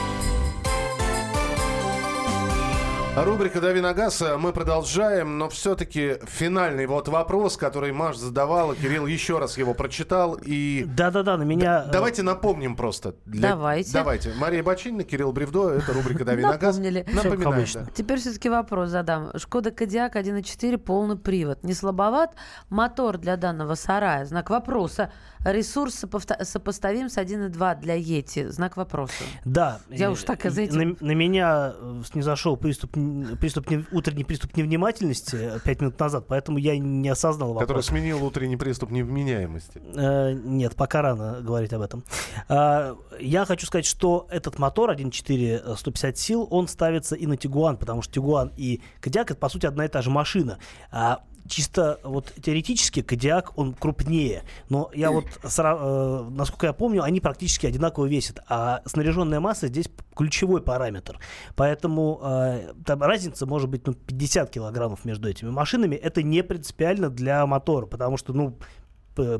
Рубрика 3.13 3.59
«Дави 3.59 3.81
на 3.81 3.93
газ». 3.93 4.23
Мы 4.39 4.53
продолжаем, 4.53 5.37
но 5.37 5.49
все-таки 5.49 6.15
финальный 6.27 6.85
вот 6.85 7.09
вопрос, 7.09 7.57
который 7.57 7.91
Маш 7.91 8.15
задавала. 8.15 8.73
Кирилл 8.73 9.05
еще 9.05 9.37
раз 9.37 9.57
его 9.57 9.73
прочитал. 9.73 10.39
И... 10.41 10.85
Да-да-да, 10.87 11.35
на 11.35 11.43
меня... 11.43 11.83
Д- 11.83 11.91
давайте 11.91 12.23
напомним 12.23 12.77
просто. 12.77 13.15
Для... 13.25 13.49
Давайте. 13.49 13.91
Давайте. 13.91 14.33
Мария 14.37 14.63
Бочинина, 14.63 15.03
Кирилл 15.03 15.33
Бревдо. 15.33 15.71
Это 15.71 15.91
рубрика 15.91 16.23
«Дави 16.23 16.41
на 16.41 16.57
газ». 16.57 16.77
Напомнили. 16.77 17.05
Напоминаем. 17.13 17.67
Да. 17.73 17.85
Теперь 17.93 18.17
все-таки 18.17 18.49
вопрос 18.49 18.89
задам. 18.89 19.37
Шкода 19.37 19.71
Кодиак 19.71 20.15
1.4, 20.15 20.77
полный 20.77 21.17
привод. 21.17 21.63
Не 21.63 21.73
слабоват 21.73 22.33
мотор 22.69 23.17
для 23.17 23.35
данного 23.35 23.75
сарая? 23.75 24.23
Знак 24.23 24.49
вопроса. 24.49 25.11
Ресурс 25.43 25.95
сопоставим 25.95 27.09
с 27.09 27.17
1.2 27.17 27.79
для 27.79 27.95
Ети? 27.95 28.47
Знак 28.49 28.77
вопроса. 28.77 29.23
Да. 29.45 29.79
Я 29.89 30.11
уж 30.11 30.23
так, 30.23 30.43
знаете... 30.43 30.77
На, 30.77 30.95
на 30.99 31.11
меня 31.11 31.73
э, 31.75 32.01
снизошел 32.05 32.57
приступ 32.57 32.91
приступ, 33.39 33.67
утренний 33.91 34.23
приступ 34.23 34.55
невнимательности 34.55 35.35
э, 35.35 35.59
пять 35.63 35.81
минут 35.81 35.99
назад, 35.99 36.25
поэтому 36.27 36.57
я 36.57 36.77
не 36.77 37.09
осознал 37.09 37.49
вопрос. 37.49 37.67
Который 37.67 37.83
сменил 37.83 38.23
утренний 38.23 38.57
приступ 38.57 38.91
невменяемости. 38.91 39.81
Э, 39.95 40.33
нет, 40.33 40.75
пока 40.75 41.01
рано 41.01 41.41
говорить 41.41 41.73
об 41.73 41.81
этом. 41.81 42.03
Э, 42.47 42.95
я 43.19 43.45
хочу 43.45 43.65
сказать, 43.65 43.85
что 43.85 44.27
этот 44.29 44.59
мотор 44.59 44.91
1.4 44.91 45.75
150 45.75 46.17
сил, 46.17 46.47
он 46.51 46.67
ставится 46.67 47.15
и 47.15 47.25
на 47.25 47.37
Тигуан, 47.37 47.77
потому 47.77 48.01
что 48.01 48.13
Тигуан 48.13 48.51
и 48.57 48.81
Кодиак 48.99 49.31
это, 49.31 49.39
по 49.39 49.49
сути, 49.49 49.65
одна 49.65 49.85
и 49.85 49.87
та 49.87 50.01
же 50.01 50.09
машина. 50.11 50.59
А 50.91 51.23
чисто 51.47 51.99
вот 52.03 52.33
теоретически 52.41 53.01
Кодиак, 53.01 53.57
он 53.57 53.73
крупнее. 53.73 54.43
Но 54.69 54.89
я 54.93 55.11
вот, 55.11 55.25
э, 55.43 56.27
насколько 56.31 56.67
я 56.67 56.73
помню, 56.73 57.03
они 57.03 57.19
практически 57.19 57.65
одинаково 57.65 58.05
весят. 58.05 58.39
А 58.47 58.81
снаряженная 58.85 59.39
масса 59.39 59.67
здесь 59.67 59.87
ключевой 60.15 60.61
параметр. 60.61 61.19
Поэтому 61.55 62.19
э, 62.23 62.73
там 62.85 63.01
разница 63.01 63.45
может 63.45 63.69
быть 63.69 63.85
ну, 63.87 63.93
50 63.93 64.49
килограммов 64.49 65.05
между 65.05 65.29
этими 65.29 65.49
машинами. 65.49 65.95
Это 65.95 66.23
не 66.23 66.43
принципиально 66.43 67.09
для 67.09 67.45
мотора, 67.45 67.85
потому 67.85 68.17
что, 68.17 68.33
ну, 68.33 68.57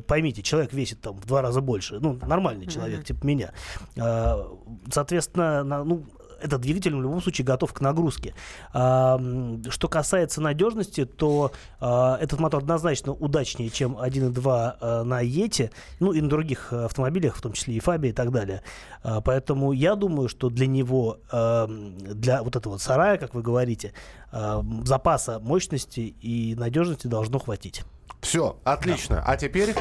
поймите, 0.08 0.42
человек 0.42 0.74
весит 0.74 1.02
там 1.02 1.18
в 1.18 1.26
два 1.26 1.42
раза 1.42 1.62
больше, 1.62 2.00
ну, 2.00 2.18
нормальный 2.22 2.68
человек, 2.68 3.02
mm-hmm. 3.02 3.06
типа 3.06 3.26
меня. 3.26 3.54
А, 3.98 4.48
соответственно, 4.92 5.64
ну, 5.64 6.06
этот 6.42 6.62
двигатель 6.62 6.96
в 6.96 7.02
любом 7.02 7.22
случае 7.22 7.46
готов 7.46 7.74
к 7.74 7.82
нагрузке. 7.82 8.34
Что 8.72 9.88
касается 9.90 10.42
надежности, 10.42 11.06
то 11.06 11.52
а, 11.80 12.18
этот 12.20 12.40
мотор 12.40 12.62
однозначно 12.62 13.14
удачнее, 13.14 13.70
чем 13.70 13.98
1.2 13.98 14.76
а, 14.80 15.04
на 15.04 15.24
Yeti, 15.24 15.72
ну 16.00 16.12
и 16.12 16.22
на 16.22 16.30
других 16.30 16.74
автомобилях, 16.74 17.36
в 17.36 17.42
том 17.42 17.54
числе 17.54 17.76
и 17.76 17.80
Фаби 17.80 18.10
и 18.10 18.14
так 18.14 18.32
далее. 18.32 18.64
А, 19.04 19.22
поэтому 19.22 19.72
я 19.72 19.96
думаю, 19.96 20.30
что 20.30 20.50
для 20.50 20.68
него, 20.68 21.20
для 21.32 22.44
вот 22.44 22.56
этого 22.56 22.78
сарая, 22.78 23.18
как 23.18 23.34
вы 23.34 23.42
говорите, 23.42 23.94
запаса 24.32 25.40
мощности 25.40 26.16
и 26.22 26.56
надежности 26.56 27.08
должно 27.08 27.40
хватить. 27.40 27.84
Все, 28.22 28.58
отлично. 28.64 29.18
Да. 29.18 29.24
А 29.26 29.38
теперь... 29.38 29.76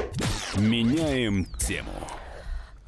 Меняем 0.56 1.46
тему. 1.58 1.92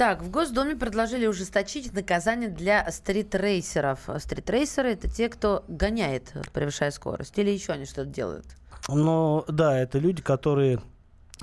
Так, 0.02 0.20
в 0.20 0.32
Госдуме 0.32 0.74
предложили 0.74 1.28
ужесточить 1.28 1.92
наказание 1.92 2.48
для 2.48 2.90
стритрейсеров. 2.90 4.00
Стритрейсеры– 4.18 4.88
это 4.94 5.08
те, 5.08 5.28
кто 5.28 5.64
гоняет, 5.68 6.32
превышая 6.52 6.90
скорость, 6.90 7.38
или 7.38 7.50
еще 7.50 7.74
они 7.74 7.84
что-то 7.84 8.06
делают? 8.06 8.44
Ну, 8.88 9.44
да, 9.46 9.78
это 9.78 10.00
люди, 10.00 10.20
которые 10.20 10.80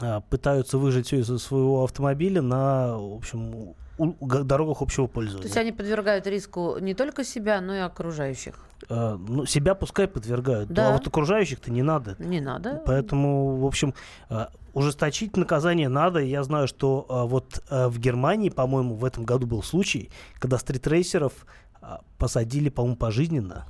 а, 0.01 0.19
пытаются 0.19 0.77
выжать 0.77 1.07
все 1.07 1.19
из 1.19 1.27
своего 1.41 1.85
автомобиля 1.85 2.41
на, 2.41 2.97
в 2.97 3.15
общем, 3.15 3.75
дорогах 3.97 4.81
общего 4.81 5.07
пользования. 5.07 5.43
То 5.43 5.47
есть 5.47 5.57
они 5.57 5.71
подвергают 5.71 6.27
риску 6.27 6.79
не 6.79 6.93
только 6.93 7.23
себя, 7.23 7.61
но 7.61 7.73
и 7.77 7.79
окружающих? 7.79 8.55
Э, 8.87 9.17
ну, 9.19 9.45
себя 9.45 9.75
пускай 9.75 10.07
подвергают, 10.07 10.69
да. 10.69 10.89
а 10.89 10.93
вот 10.93 11.07
окружающих-то 11.07 11.71
не 11.71 11.83
надо. 11.83 12.15
Не 12.19 12.39
надо. 12.39 12.81
Поэтому, 12.85 13.57
в 13.57 13.65
общем, 13.65 13.93
э, 14.29 14.47
ужесточить 14.73 15.35
наказание 15.35 15.89
надо. 15.89 16.19
Я 16.19 16.43
знаю, 16.43 16.67
что 16.67 17.05
э, 17.09 17.27
вот 17.27 17.61
в 17.69 17.99
Германии, 17.99 18.49
по-моему, 18.49 18.95
в 18.95 19.03
этом 19.03 19.25
году 19.25 19.47
был 19.47 19.63
случай, 19.63 20.09
когда 20.39 20.57
стритрейсеров 20.57 21.33
посадили, 22.17 22.69
по-моему, 22.69 22.97
пожизненно. 22.97 23.65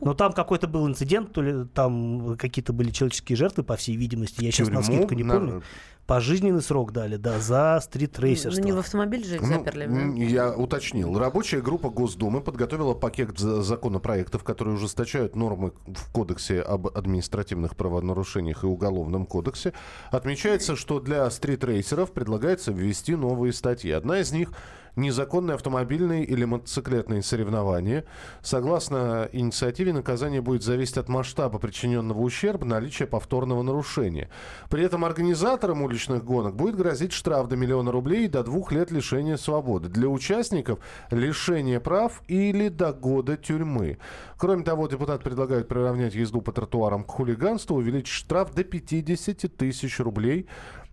Но 0.00 0.14
там 0.14 0.32
какой-то 0.32 0.66
был 0.68 0.86
инцидент, 0.88 1.32
то 1.32 1.42
ли 1.42 1.64
там 1.74 2.36
какие-то 2.36 2.72
были 2.72 2.90
человеческие 2.90 3.36
жертвы, 3.36 3.62
по 3.64 3.76
всей 3.76 3.96
видимости. 3.96 4.44
Я 4.44 4.52
сейчас 4.52 4.68
на 4.68 4.82
скидку 4.82 5.14
не 5.14 5.24
помню. 5.24 5.62
Пожизненный 6.04 6.62
срок 6.62 6.92
дали, 6.92 7.16
да, 7.16 7.38
за 7.38 7.78
стрит-рейсерство. 7.80 8.60
Ну, 8.60 8.66
не 8.66 8.72
в 8.72 8.78
автомобиль 8.80 9.24
же 9.24 9.36
их 9.36 9.42
Ну, 9.42 9.46
заперли. 9.46 9.86
да? 9.86 10.22
Я 10.24 10.50
уточнил. 10.52 11.16
Рабочая 11.16 11.60
группа 11.60 11.90
Госдумы 11.90 12.40
подготовила 12.40 12.94
пакет 12.94 13.38
за- 13.38 13.62
законопроектов, 13.62 14.42
которые 14.42 14.74
ужесточают 14.74 15.36
нормы 15.36 15.72
в 15.86 16.10
Кодексе 16.12 16.60
об 16.60 16.88
административных 16.88 17.76
правонарушениях 17.76 18.64
и 18.64 18.66
Уголовном 18.66 19.26
кодексе. 19.26 19.74
Отмечается, 20.10 20.74
что 20.74 20.98
для 20.98 21.30
стритрейсеров 21.30 22.10
предлагается 22.10 22.72
ввести 22.72 23.14
новые 23.14 23.52
статьи. 23.52 23.92
Одна 23.92 24.18
из 24.18 24.32
них 24.32 24.50
незаконные 24.96 25.54
автомобильные 25.54 26.24
или 26.24 26.44
мотоциклетные 26.44 27.22
соревнования. 27.22 28.04
Согласно 28.42 29.28
инициативе, 29.32 29.92
наказание 29.92 30.40
будет 30.40 30.62
зависеть 30.62 30.98
от 30.98 31.08
масштаба 31.08 31.58
причиненного 31.58 32.20
ущерба, 32.20 32.66
наличия 32.66 33.06
повторного 33.06 33.62
нарушения. 33.62 34.28
При 34.68 34.84
этом 34.84 35.04
организаторам 35.04 35.82
уличных 35.82 36.24
гонок 36.24 36.56
будет 36.56 36.76
грозить 36.76 37.12
штраф 37.12 37.48
до 37.48 37.56
миллиона 37.56 37.90
рублей 37.90 38.26
и 38.26 38.28
до 38.28 38.42
двух 38.42 38.72
лет 38.72 38.90
лишения 38.90 39.36
свободы. 39.36 39.88
Для 39.88 40.08
участников 40.08 40.78
лишение 41.10 41.80
прав 41.80 42.22
или 42.28 42.68
до 42.68 42.92
года 42.92 43.36
тюрьмы. 43.36 43.98
Кроме 44.36 44.64
того, 44.64 44.88
депутат 44.88 45.22
предлагает 45.22 45.68
приравнять 45.68 46.14
езду 46.14 46.42
по 46.42 46.52
тротуарам 46.52 47.04
к 47.04 47.10
хулиганству, 47.10 47.76
увеличить 47.76 48.08
штраф 48.08 48.52
до 48.54 48.64
50 48.64 49.56
тысяч 49.56 50.00
рублей 50.00 50.48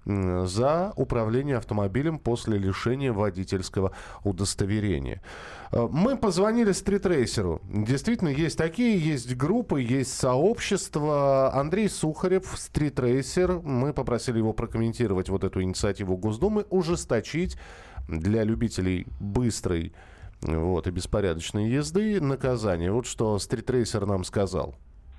за 0.10 0.93
управление 0.95 1.58
автомобилем 1.58 2.17
после 2.19 2.58
лишения 2.58 3.13
водительского 3.13 3.91
удостоверения. 4.24 5.22
Э, 5.72 5.88
Мы 5.91 6.17
позвонили 6.17 6.72
стритрейсеру. 6.72 7.62
Действительно, 7.63 8.30
есть 8.30 8.58
такие, 8.58 8.98
есть 8.98 9.36
группы, 9.36 9.82
есть 9.82 10.13
сообщества. 10.13 11.54
Андрей 11.54 11.89
Сухарев, 11.89 12.54
стритрейсер. 12.58 13.60
Мы 13.60 13.93
попросили 13.93 14.39
его 14.39 14.54
прокомментировать 14.54 15.30
вот 15.30 15.43
эту 15.43 15.62
инициативу 15.62 16.17
Госдумы, 16.17 16.65
ужесточить 16.69 17.58
для 18.08 18.43
любителей 18.43 19.06
быстрой 19.19 19.93
вот, 20.41 20.88
и 20.88 20.91
беспорядочной 20.91 21.69
езды 21.69 22.19
наказание. 22.19 22.91
Вот 22.91 23.06
что 23.06 23.38
стритрейсер 23.38 24.06
нам 24.06 24.24
сказал. 24.24 24.76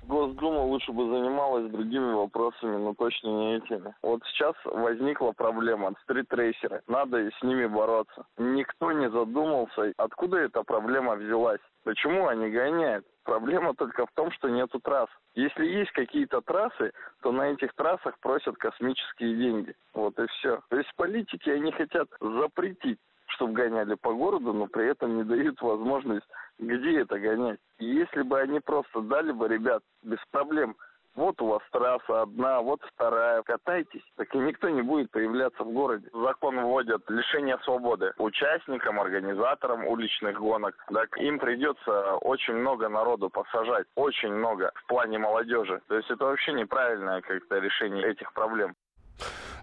Госдума 0.07 0.60
лучше 0.71 0.93
бы 0.93 1.03
занималась 1.03 1.69
другими 1.69 2.13
вопросами, 2.13 2.77
но 2.77 2.93
точно 2.93 3.27
не 3.27 3.57
этими. 3.57 3.93
Вот 4.01 4.21
сейчас 4.27 4.55
возникла 4.63 5.33
проблема 5.33 5.93
стритрейсеры. 6.03 6.81
Надо 6.87 7.29
с 7.29 7.43
ними 7.43 7.65
бороться. 7.65 8.25
Никто 8.37 8.91
не 8.93 9.09
задумался, 9.09 9.93
откуда 9.97 10.37
эта 10.37 10.63
проблема 10.63 11.15
взялась. 11.15 11.59
Почему 11.83 12.27
они 12.27 12.49
гоняют? 12.49 13.05
Проблема 13.23 13.73
только 13.73 14.05
в 14.05 14.11
том, 14.15 14.31
что 14.31 14.49
нету 14.49 14.79
трасс. 14.79 15.09
Если 15.35 15.65
есть 15.65 15.91
какие-то 15.91 16.41
трассы, 16.41 16.91
то 17.21 17.31
на 17.31 17.51
этих 17.51 17.73
трассах 17.73 18.17
просят 18.19 18.55
космические 18.57 19.35
деньги. 19.35 19.75
Вот 19.93 20.17
и 20.19 20.25
все. 20.27 20.61
То 20.69 20.77
есть 20.77 20.89
политики, 20.95 21.49
они 21.49 21.71
хотят 21.71 22.07
запретить 22.19 22.99
чтобы 23.31 23.53
гоняли 23.53 23.95
по 23.95 24.13
городу, 24.13 24.53
но 24.53 24.67
при 24.67 24.87
этом 24.87 25.17
не 25.17 25.23
дают 25.23 25.61
возможность, 25.61 26.27
где 26.59 27.01
это 27.01 27.19
гонять. 27.19 27.59
И 27.79 27.85
если 27.85 28.21
бы 28.21 28.39
они 28.39 28.59
просто 28.59 29.01
дали 29.01 29.31
бы, 29.31 29.47
ребят, 29.47 29.83
без 30.03 30.19
проблем, 30.31 30.75
вот 31.15 31.41
у 31.41 31.47
вас 31.47 31.61
трасса 31.71 32.21
одна, 32.21 32.61
вот 32.61 32.81
вторая, 32.93 33.43
катайтесь, 33.43 34.03
так 34.15 34.33
и 34.33 34.37
никто 34.37 34.69
не 34.69 34.81
будет 34.81 35.11
появляться 35.11 35.63
в 35.63 35.71
городе. 35.73 36.07
Закон 36.13 36.57
вводят 36.61 37.01
лишение 37.09 37.57
свободы 37.63 38.13
участникам, 38.17 38.99
организаторам 38.99 39.85
уличных 39.85 40.39
гонок. 40.39 40.75
Так 40.93 41.17
им 41.17 41.37
придется 41.39 42.15
очень 42.17 42.53
много 42.53 42.87
народу 42.87 43.29
посажать, 43.29 43.87
очень 43.95 44.33
много 44.33 44.71
в 44.75 44.87
плане 44.87 45.17
молодежи. 45.17 45.81
То 45.87 45.97
есть 45.97 46.09
это 46.09 46.25
вообще 46.25 46.53
неправильное 46.53 47.21
как-то 47.21 47.59
решение 47.59 48.07
этих 48.07 48.31
проблем. 48.33 48.75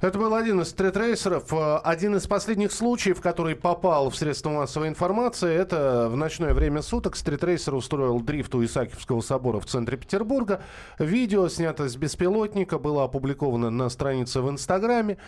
Это 0.00 0.16
был 0.16 0.34
один 0.34 0.60
из 0.60 0.68
стритрейсеров. 0.68 1.52
Э, 1.52 1.78
Один 1.78 2.14
из 2.14 2.26
последних 2.28 2.70
случаев, 2.70 3.20
который 3.20 3.56
попал 3.56 4.10
в 4.10 4.16
средства 4.16 4.50
массовой 4.50 4.88
информации, 4.88 5.52
это 5.52 6.08
в 6.08 6.16
ночное 6.16 6.54
время 6.54 6.82
суток 6.82 7.16
стритрейсер 7.16 7.74
устроил 7.74 8.20
дрифт 8.20 8.54
у 8.54 8.64
Исаакиевского 8.64 9.20
собора 9.22 9.58
в 9.58 9.66
центре 9.66 9.96
Петербурга. 9.96 10.62
Видео, 11.00 11.48
снято 11.48 11.88
с 11.88 11.96
беспилотника, 11.96 12.78
было 12.78 13.04
опубликовано 13.04 13.70
на 13.70 13.88
странице 13.88 14.40
в 14.40 14.48
Инстаграме. 14.48 15.18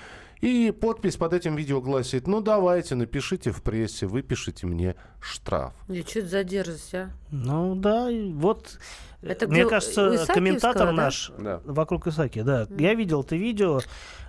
И 0.41 0.71
подпись 0.71 1.17
под 1.17 1.35
этим 1.35 1.55
видео 1.57 1.81
гласит, 1.83 2.27
ну 2.27 2.41
давайте, 2.41 2.95
напишите 2.95 3.51
в 3.51 3.63
прессе, 3.63 4.07
выпишите 4.07 4.67
мне 4.67 4.95
штраф. 5.21 5.75
И 5.89 6.01
что 6.03 6.21
это 6.21 6.29
за 6.29 6.45
дерзость, 6.45 6.95
а? 6.95 7.11
Ну 7.31 7.75
да, 7.75 8.09
вот 8.35 8.79
Это 9.23 9.47
мне 9.49 9.67
кажется, 9.67 10.01
Исаакиевского, 10.07 10.35
комментатор 10.35 10.87
да? 10.87 10.93
наш 10.93 11.33
Да. 11.39 11.61
вокруг 11.65 12.07
Исаки, 12.07 12.41
да. 12.43 12.67
Я 12.79 12.95
видел 12.95 13.21
это 13.21 13.37
видео. 13.37 13.81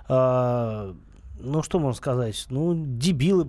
а, 0.09 0.93
ну, 1.39 1.63
что 1.63 1.79
можно 1.79 1.97
сказать? 1.97 2.45
Ну, 2.49 2.73
дебилы. 2.75 3.47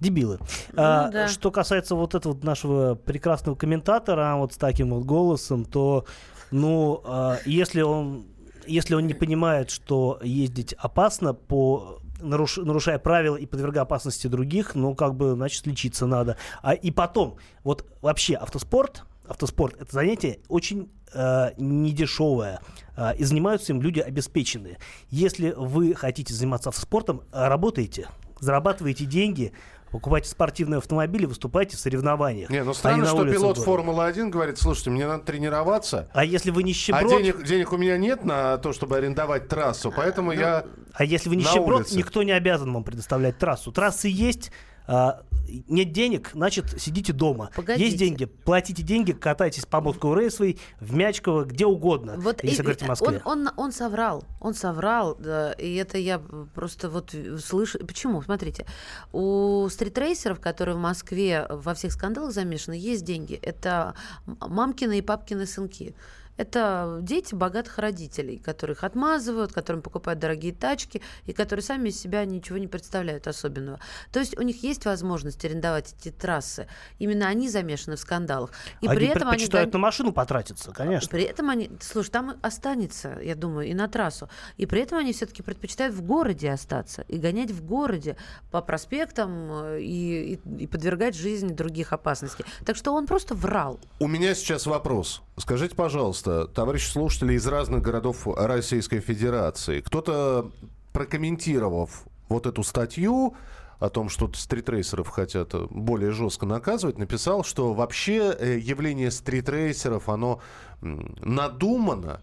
Дебилы. 0.00 0.38
А, 0.76 1.08
да. 1.10 1.28
Что 1.28 1.52
касается 1.52 1.94
вот 1.94 2.14
этого 2.16 2.36
нашего 2.42 2.96
прекрасного 2.96 3.54
комментатора, 3.54 4.34
вот 4.36 4.52
с 4.52 4.56
таким 4.56 4.90
вот 4.90 5.04
голосом, 5.04 5.64
то, 5.64 6.04
ну, 6.50 7.00
а, 7.04 7.36
если 7.46 7.82
он, 7.82 8.26
если 8.68 8.94
он 8.94 9.06
не 9.06 9.14
понимает, 9.14 9.70
что 9.70 10.18
ездить 10.22 10.74
опасно 10.74 11.34
по 11.34 12.00
наруш- 12.20 12.62
нарушая 12.62 12.98
правила 12.98 13.36
и 13.36 13.46
подвергая 13.46 13.82
опасности 13.82 14.26
других, 14.26 14.74
ну, 14.74 14.94
как 14.94 15.14
бы, 15.14 15.32
значит, 15.32 15.66
лечиться 15.66 16.06
надо. 16.06 16.36
А, 16.62 16.74
и 16.74 16.90
потом, 16.90 17.38
вот 17.64 17.86
вообще 18.00 18.34
автоспорт, 18.34 19.04
автоспорт, 19.26 19.80
это 19.80 19.92
занятие 19.92 20.40
очень 20.48 20.90
э, 21.12 21.50
недешевое. 21.56 22.60
Э, 22.96 23.16
и 23.16 23.24
занимаются 23.24 23.72
им 23.72 23.82
люди 23.82 24.00
обеспеченные. 24.00 24.78
Если 25.10 25.52
вы 25.56 25.94
хотите 25.94 26.34
заниматься 26.34 26.70
автоспортом, 26.70 27.22
работайте, 27.32 28.08
зарабатывайте 28.40 29.04
деньги, 29.04 29.52
покупайте 29.90 30.28
спортивные 30.28 30.78
автомобили, 30.78 31.26
выступайте 31.26 31.76
в 31.76 31.80
соревнованиях. 31.80 32.50
Не, 32.50 32.62
ну 32.62 32.72
а 32.72 32.74
странно, 32.74 33.04
на 33.04 33.06
что 33.06 33.24
пилот 33.24 33.56
города. 33.56 33.60
Формулы-1 33.62 34.28
говорит, 34.30 34.58
слушайте, 34.58 34.90
мне 34.90 35.06
надо 35.06 35.24
тренироваться, 35.24 36.08
А 36.12 36.24
если 36.24 36.50
вы 36.50 36.62
а 36.62 36.64
нищеброд, 36.64 37.08
денег, 37.08 37.42
денег 37.44 37.72
у 37.72 37.76
меня 37.76 37.96
нет 37.96 38.24
на 38.24 38.58
то, 38.58 38.72
чтобы 38.72 38.96
арендовать 38.96 39.48
трассу, 39.48 39.92
поэтому 39.94 40.32
я... 40.32 40.64
а 40.92 41.04
если 41.04 41.28
вы 41.28 41.36
нищеброд, 41.36 41.90
никто 41.92 42.22
не 42.22 42.32
обязан 42.32 42.72
вам 42.72 42.84
предоставлять 42.84 43.38
трассу. 43.38 43.72
Трассы 43.72 44.08
есть, 44.08 44.52
а, 44.86 45.20
нет 45.68 45.92
денег, 45.92 46.30
значит, 46.34 46.80
сидите 46.80 47.12
дома. 47.12 47.50
Погодите. 47.54 47.84
Есть 47.86 47.98
деньги, 47.98 48.24
платите 48.26 48.82
деньги, 48.82 49.12
катайтесь 49.12 49.66
по 49.66 49.80
Москву 49.80 50.14
Рейсвей, 50.14 50.58
в 50.80 50.94
Мячково, 50.94 51.44
где 51.44 51.66
угодно, 51.66 52.14
Вот 52.18 52.42
если 52.44 52.60
и- 52.60 52.62
говорить 52.62 52.82
о 52.82 52.86
Москве. 52.86 53.22
Он, 53.24 53.48
он, 53.48 53.50
он 53.56 53.72
соврал, 53.72 54.24
он 54.40 54.54
соврал, 54.54 55.16
да, 55.18 55.52
и 55.52 55.74
это 55.74 55.98
я 55.98 56.18
просто 56.54 56.88
вот 56.88 57.14
слышу. 57.42 57.78
Почему? 57.86 58.22
Смотрите, 58.22 58.66
у 59.12 59.66
стритрейсеров, 59.70 60.40
которые 60.40 60.76
в 60.76 60.80
Москве 60.80 61.46
во 61.48 61.74
всех 61.74 61.92
скандалах 61.92 62.32
замешаны, 62.32 62.74
есть 62.74 63.04
деньги. 63.04 63.34
Это 63.34 63.94
мамкины 64.26 64.98
и 64.98 65.02
папкины 65.02 65.46
сынки. 65.46 65.94
Это 66.38 67.00
дети 67.02 67.34
богатых 67.34 67.78
родителей, 67.78 68.38
которых 68.38 68.84
отмазывают, 68.84 69.52
которым 69.52 69.82
покупают 69.82 70.20
дорогие 70.20 70.54
тачки 70.54 71.02
и 71.26 71.32
которые 71.32 71.62
сами 71.64 71.88
из 71.88 72.00
себя 72.00 72.24
ничего 72.24 72.58
не 72.58 72.68
представляют 72.68 73.26
особенного. 73.26 73.80
То 74.12 74.20
есть 74.20 74.38
у 74.38 74.42
них 74.42 74.62
есть 74.62 74.84
возможность 74.86 75.44
арендовать 75.44 75.94
эти 75.98 76.10
трассы. 76.12 76.68
Именно 77.00 77.26
они 77.26 77.48
замешаны 77.48 77.96
в 77.96 78.00
скандалах. 78.00 78.52
И 78.80 78.86
они 78.86 78.96
при 78.96 79.06
этом 79.08 79.22
они 79.28 79.30
предпочитают 79.38 79.70
гон- 79.72 79.80
на 79.80 79.86
машину 79.86 80.12
потратиться, 80.12 80.70
конечно. 80.70 81.08
при 81.10 81.24
этом 81.24 81.50
они, 81.50 81.70
слушай, 81.80 82.10
там 82.10 82.36
останется, 82.40 83.18
я 83.20 83.34
думаю, 83.34 83.66
и 83.68 83.74
на 83.74 83.88
трассу. 83.88 84.28
И 84.56 84.64
при 84.66 84.80
этом 84.82 84.98
они 84.98 85.12
все-таки 85.12 85.42
предпочитают 85.42 85.94
в 85.94 86.02
городе 86.02 86.50
остаться 86.52 87.02
и 87.08 87.18
гонять 87.18 87.50
в 87.50 87.64
городе 87.66 88.16
по 88.52 88.62
проспектам 88.62 89.50
э, 89.52 89.80
и, 89.82 90.34
и- 90.34 90.62
и 90.62 90.66
подвергать 90.68 91.16
жизнь 91.16 91.48
других 91.54 91.92
опасностей. 91.92 92.44
Так 92.64 92.76
что 92.76 92.92
он 92.94 93.06
просто 93.06 93.34
врал. 93.34 93.80
У 93.98 94.06
меня 94.06 94.34
сейчас 94.36 94.66
вопрос. 94.66 95.22
Скажите, 95.36 95.74
пожалуйста, 95.74 96.27
товарищи 96.54 96.90
слушатели 96.90 97.34
из 97.34 97.46
разных 97.46 97.82
городов 97.82 98.26
Российской 98.26 99.00
Федерации, 99.00 99.80
кто-то 99.80 100.50
прокомментировав 100.92 102.04
вот 102.28 102.46
эту 102.46 102.62
статью 102.62 103.34
о 103.78 103.88
том, 103.90 104.08
что 104.08 104.30
стритрейсеров 104.34 105.08
хотят 105.08 105.54
более 105.70 106.10
жестко 106.10 106.46
наказывать, 106.46 106.98
написал, 106.98 107.44
что 107.44 107.74
вообще 107.74 108.34
э, 108.38 108.58
явление 108.58 109.10
стритрейсеров, 109.10 110.08
оно 110.08 110.40
надумано, 110.80 112.20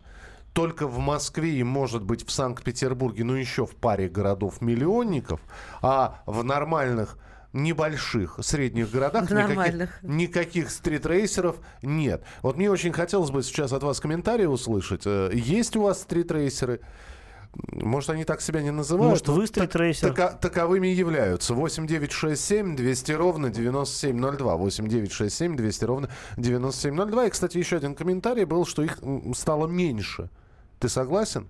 только 0.53 0.87
в 0.87 0.99
Москве 0.99 1.55
и, 1.55 1.63
может 1.63 2.03
быть, 2.03 2.25
в 2.25 2.31
Санкт-Петербурге, 2.31 3.25
ну, 3.25 3.33
еще 3.33 3.65
в 3.65 3.75
паре 3.75 4.07
городов-миллионников, 4.07 5.41
а 5.81 6.21
в 6.25 6.43
нормальных 6.43 7.17
небольших 7.55 8.37
средних 8.41 8.91
городах 8.91 9.29
никаких, 9.31 10.03
никаких 10.03 10.69
стритрейсеров 10.69 11.55
нет. 11.81 12.23
Вот 12.41 12.57
мне 12.57 12.69
очень 12.69 12.91
хотелось 12.93 13.31
бы 13.31 13.41
сейчас 13.43 13.71
от 13.73 13.81
вас 13.83 13.99
комментарии 13.99 14.45
услышать. 14.45 15.03
Э, 15.05 15.31
Есть 15.33 15.75
у 15.75 15.83
вас 15.83 16.01
стритрейсеры? 16.01 16.81
Может, 17.71 18.09
они 18.09 18.25
так 18.25 18.41
себя 18.41 18.61
не 18.61 18.71
называют? 18.71 19.09
Может, 19.09 19.29
вы 19.29 19.47
стритрейсер? 19.47 20.09
така- 20.09 20.33
таковыми 20.33 20.87
являются. 20.87 21.53
8 21.53 21.87
9 21.87 22.11
6 22.11 22.43
7 22.43 22.75
200 22.75 23.13
ровно 23.13 23.49
9702. 23.49 24.57
8 24.57 24.87
9 24.89 25.11
6 25.13 25.33
7 25.33 25.55
200 25.55 25.85
ровно 25.85 26.09
9702. 26.35 27.25
И, 27.25 27.29
кстати, 27.29 27.57
еще 27.57 27.77
один 27.77 27.95
комментарий 27.95 28.43
был, 28.43 28.65
что 28.65 28.83
их 28.83 28.99
стало 29.35 29.67
меньше. 29.67 30.29
Ты 30.79 30.89
согласен? 30.89 31.47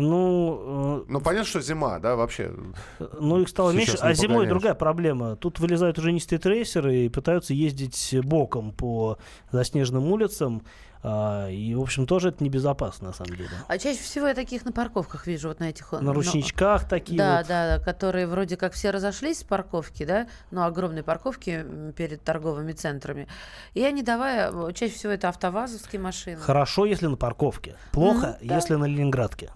Ну, 0.00 1.04
Ну, 1.08 1.20
понятно, 1.20 1.46
что 1.48 1.60
зима, 1.60 1.98
да, 1.98 2.16
вообще. 2.16 2.52
э, 2.98 3.06
ну 3.20 3.40
их 3.40 3.48
стало 3.48 3.70
меньше. 3.72 3.96
А 4.00 4.12
зимой 4.14 4.28
погоняешь. 4.28 4.50
другая 4.50 4.74
проблема. 4.74 5.36
Тут 5.36 5.58
вылезают 5.60 5.98
уже 5.98 6.12
не 6.12 6.20
стритрейсеры 6.20 6.96
и 7.06 7.08
пытаются 7.08 7.54
ездить 7.54 8.16
боком 8.24 8.72
по 8.72 9.18
заснеженным 9.52 10.10
улицам. 10.10 10.62
А, 11.02 11.48
и, 11.48 11.74
в 11.74 11.80
общем, 11.80 12.06
тоже 12.06 12.28
это 12.28 12.44
небезопасно, 12.44 13.08
на 13.08 13.14
самом 13.14 13.34
деле. 13.36 13.48
А 13.68 13.78
чаще 13.78 14.00
всего 14.00 14.26
я 14.26 14.34
таких 14.34 14.66
на 14.66 14.72
парковках 14.72 15.26
вижу, 15.26 15.48
вот 15.48 15.58
на 15.58 15.70
этих... 15.70 15.92
э, 15.92 15.96
На 15.96 16.02
ну, 16.02 16.12
ручничках 16.12 16.86
такие 16.86 17.16
Да, 17.16 17.38
вот. 17.38 17.48
да, 17.48 17.78
да, 17.78 17.82
которые 17.84 18.26
вроде 18.26 18.58
как 18.58 18.74
все 18.74 18.90
разошлись 18.90 19.38
с 19.38 19.44
парковки, 19.44 20.04
да, 20.04 20.26
ну, 20.50 20.62
огромные 20.62 21.02
парковки 21.02 21.64
перед 21.96 22.22
торговыми 22.22 22.72
центрами. 22.72 23.28
И 23.72 23.82
они 23.82 24.02
давая, 24.02 24.52
э, 24.52 24.72
чаще 24.74 24.92
всего 24.92 25.12
это 25.12 25.30
автовазовские 25.30 26.02
машины. 26.02 26.36
Хорошо, 26.36 26.84
если 26.84 27.06
на 27.06 27.16
парковке. 27.16 27.76
Плохо, 27.92 28.36
Ну, 28.40 28.48
да. 28.48 28.54
если 28.56 28.74
на 28.74 28.84
Ленинградке. 28.84 29.50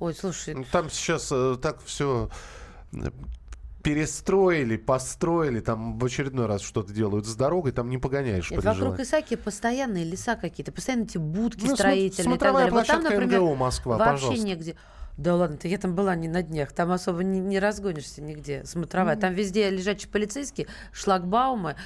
Ой, 0.00 0.14
слушай, 0.14 0.54
Ну, 0.54 0.64
Там 0.72 0.88
сейчас 0.88 1.28
э, 1.30 1.56
так 1.60 1.78
все 1.84 2.30
перестроили, 3.86 4.76
построили, 4.76 5.60
там 5.60 5.96
в 5.96 6.04
очередной 6.04 6.46
раз 6.46 6.62
что-то 6.62 6.92
делают 6.92 7.24
с 7.24 7.36
дорогой, 7.36 7.70
там 7.70 7.88
не 7.88 7.98
погоняешь 7.98 8.50
Нет, 8.50 8.64
вокруг. 8.64 8.98
Исаки 8.98 9.36
постоянные 9.36 10.02
леса 10.02 10.34
какие-то, 10.34 10.72
постоянно 10.72 11.04
эти 11.04 11.18
будки 11.18 11.64
Ну, 11.64 11.76
строительные 11.76 12.34
и 12.34 12.38
так 12.38 12.52
далее. 12.52 12.72
Вот 12.72 12.84
там, 12.84 13.04
например, 13.04 13.40
МГУ 13.40 13.54
Москва, 13.54 13.96
вообще 13.96 14.12
пожалуйста. 14.14 14.44
негде. 14.44 14.76
Да 15.16 15.36
ладно, 15.36 15.56
ты 15.56 15.68
я 15.68 15.78
там 15.78 15.94
была 15.94 16.16
не 16.16 16.26
на 16.26 16.42
днях, 16.42 16.72
там 16.72 16.90
особо 16.90 17.22
не, 17.22 17.38
не 17.38 17.60
разгонишься 17.60 18.22
нигде, 18.22 18.64
смотровая. 18.64 19.14
Там 19.14 19.34
везде 19.34 19.70
лежачие 19.70 20.10
полицейские, 20.10 20.66
шлагбаумы, 20.92 21.76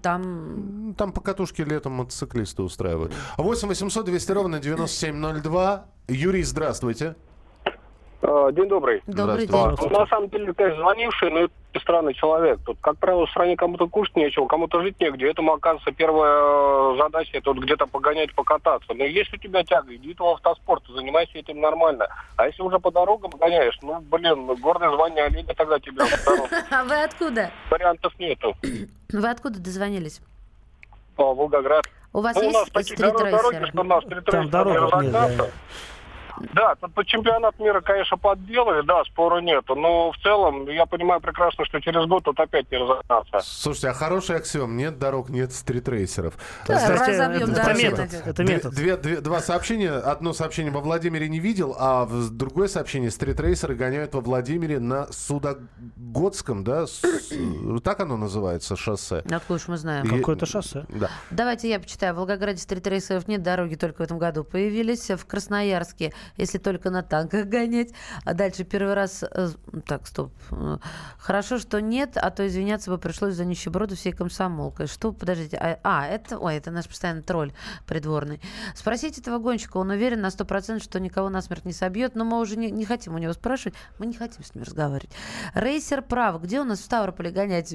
там... 0.00 0.94
Там 0.96 1.12
по 1.12 1.20
катушке 1.20 1.64
летом 1.64 1.92
мотоциклисты 1.92 2.62
устраивают. 2.62 3.12
8 3.36 3.68
800 3.68 4.06
200 4.06 4.32
ровно 4.32 4.60
9702. 4.60 5.86
Юрий, 6.08 6.42
здравствуйте. 6.42 7.16
Э, 8.22 8.50
День 8.52 8.68
добрый. 8.68 9.02
Добрый 9.06 9.46
день. 9.46 9.76
Ну, 9.80 9.88
на 9.90 10.06
самом 10.06 10.28
деле, 10.28 10.52
конечно, 10.52 10.82
звонивший, 10.82 11.30
но 11.30 11.38
это 11.40 11.80
странный 11.80 12.12
человек. 12.14 12.58
Тут, 12.66 12.78
как 12.80 12.98
правило, 12.98 13.26
в 13.26 13.30
стране 13.30 13.56
кому-то 13.56 13.88
кушать 13.88 14.16
нечего, 14.16 14.46
кому-то 14.46 14.82
жить 14.82 15.00
негде. 15.00 15.30
Этому, 15.30 15.54
оказывается, 15.54 15.92
первая 15.92 16.94
э, 16.94 16.96
задача 16.98 17.38
это 17.38 17.52
вот 17.52 17.62
где-то 17.62 17.86
погонять, 17.86 18.34
покататься. 18.34 18.92
Но 18.92 19.04
если 19.04 19.36
у 19.36 19.40
тебя 19.40 19.64
тяга, 19.64 19.94
иди 19.94 20.14
в 20.18 20.22
автоспорт, 20.22 20.82
занимайся 20.88 21.38
этим 21.38 21.60
нормально. 21.60 22.08
А 22.36 22.46
если 22.46 22.62
уже 22.62 22.78
по 22.78 22.90
дорогам 22.90 23.30
гоняешь, 23.30 23.78
ну, 23.82 24.00
блин, 24.00 24.46
ну, 24.46 24.56
гордое 24.56 24.90
звание 24.90 25.24
оленя 25.24 25.54
тогда 25.54 25.78
тебе. 25.78 26.02
А 26.70 26.84
вы 26.84 27.02
откуда? 27.02 27.50
Вариантов 27.70 28.12
нету. 28.18 28.54
Вы 29.12 29.28
откуда 29.30 29.60
дозвонились? 29.60 30.20
Волгоград. 31.16 31.84
У 32.12 32.20
вас 32.20 32.36
Ну, 32.36 32.48
у 32.48 32.52
нас 32.52 32.68
есть 32.74 32.96
такие 32.96 33.12
дороги, 33.12 33.64
что 33.66 33.80
у 33.80 33.84
нас 33.84 34.04
стритрейсеры 34.04 35.50
Да. 36.54 36.74
Да, 36.80 36.88
под 36.88 37.06
чемпионат 37.06 37.58
мира, 37.58 37.80
конечно, 37.80 38.16
подделали, 38.16 38.82
да, 38.86 39.02
спору 39.04 39.40
нету. 39.40 39.74
Но 39.74 40.12
в 40.12 40.18
целом, 40.18 40.68
я 40.68 40.86
понимаю 40.86 41.20
прекрасно, 41.20 41.64
что 41.64 41.80
через 41.80 42.06
год 42.06 42.24
тут 42.24 42.38
опять 42.38 42.70
не 42.70 42.78
разогнаться. 42.78 43.40
Слушайте, 43.42 43.88
а 43.88 43.92
хороший 43.94 44.36
аксиом. 44.36 44.76
Нет 44.76 44.98
дорог, 44.98 45.30
нет 45.30 45.52
стритрейсеров. 45.52 46.34
Да, 46.68 46.76
Кстати, 46.76 47.10
разобьем 47.10 47.50
это, 47.50 47.54
дороги 47.54 47.82
метод. 47.82 47.98
нафиг. 47.98 48.26
Это 48.26 48.44
метод. 48.44 48.74
две- 48.74 48.96
две- 48.96 49.20
два 49.20 49.40
сообщения. 49.40 49.90
Одно 49.92 50.32
сообщение 50.32 50.72
во 50.72 50.80
Владимире 50.80 51.28
не 51.28 51.40
видел, 51.40 51.74
а 51.78 52.04
в 52.04 52.30
другое 52.30 52.68
сообщение 52.68 53.10
стритрейсеры 53.10 53.74
гоняют 53.74 54.14
во 54.14 54.20
Владимире 54.20 54.78
на 54.80 55.06
Судогодском, 55.12 56.64
да? 56.64 56.86
С- 56.86 57.02
так 57.82 58.00
оно 58.00 58.16
называется, 58.16 58.76
шоссе. 58.76 59.18
Откуда 59.30 59.54
уж 59.54 59.68
мы 59.68 59.76
знаем? 59.76 60.06
И- 60.06 60.18
Какое-то 60.18 60.46
шоссе. 60.46 60.84
Да. 60.88 61.10
Давайте 61.30 61.68
я 61.68 61.78
почитаю. 61.80 62.14
В 62.14 62.16
Волгограде 62.18 62.58
стритрейсеров 62.58 63.28
нет, 63.28 63.42
дороги 63.42 63.74
только 63.74 63.98
в 63.98 64.00
этом 64.02 64.18
году 64.18 64.44
появились. 64.44 65.10
В 65.10 65.24
Красноярске, 65.26 66.12
если 66.36 66.58
только 66.58 66.90
на 66.90 67.02
танках 67.02 67.46
гонять. 67.46 67.90
А 68.24 68.34
дальше 68.34 68.64
первый 68.64 68.94
раз... 68.94 69.22
э, 69.22 69.48
Так, 69.86 70.06
стоп. 70.06 70.32
Э, 70.50 70.78
Хорошо, 71.18 71.58
что 71.58 71.80
нет, 71.80 72.16
а 72.16 72.30
то 72.30 72.46
извиняться 72.46 72.90
бы 72.90 72.98
пришлось 72.98 73.34
за 73.34 73.44
нищеброду 73.44 73.96
всей 73.96 74.12
комсомолкой. 74.12 74.86
Что, 74.86 75.12
подождите, 75.12 75.56
а, 75.56 75.78
а, 75.82 76.06
это... 76.06 76.38
Ой, 76.38 76.56
это 76.56 76.70
наш 76.70 76.88
постоянный 76.88 77.22
тролль 77.22 77.52
придворный. 77.86 78.40
Спросите 78.74 79.20
этого 79.20 79.38
гонщика, 79.38 79.78
он 79.78 79.90
уверен 79.90 80.20
на 80.20 80.28
100%, 80.28 80.82
что 80.82 81.00
никого 81.00 81.28
насмерть 81.28 81.64
не 81.64 81.72
собьет, 81.72 82.14
но 82.14 82.24
мы 82.24 82.38
уже 82.40 82.56
не, 82.56 82.70
не 82.70 82.84
хотим 82.84 83.14
у 83.14 83.18
него 83.18 83.32
спрашивать, 83.32 83.76
мы 83.98 84.06
не 84.06 84.14
хотим 84.14 84.44
с 84.44 84.54
ним 84.54 84.64
разговаривать. 84.64 85.10
Рейсер 85.54 86.02
прав. 86.02 86.42
Где 86.42 86.60
у 86.60 86.64
нас 86.64 86.80
в 86.80 86.84
Ставрополе 86.84 87.30
гонять? 87.30 87.74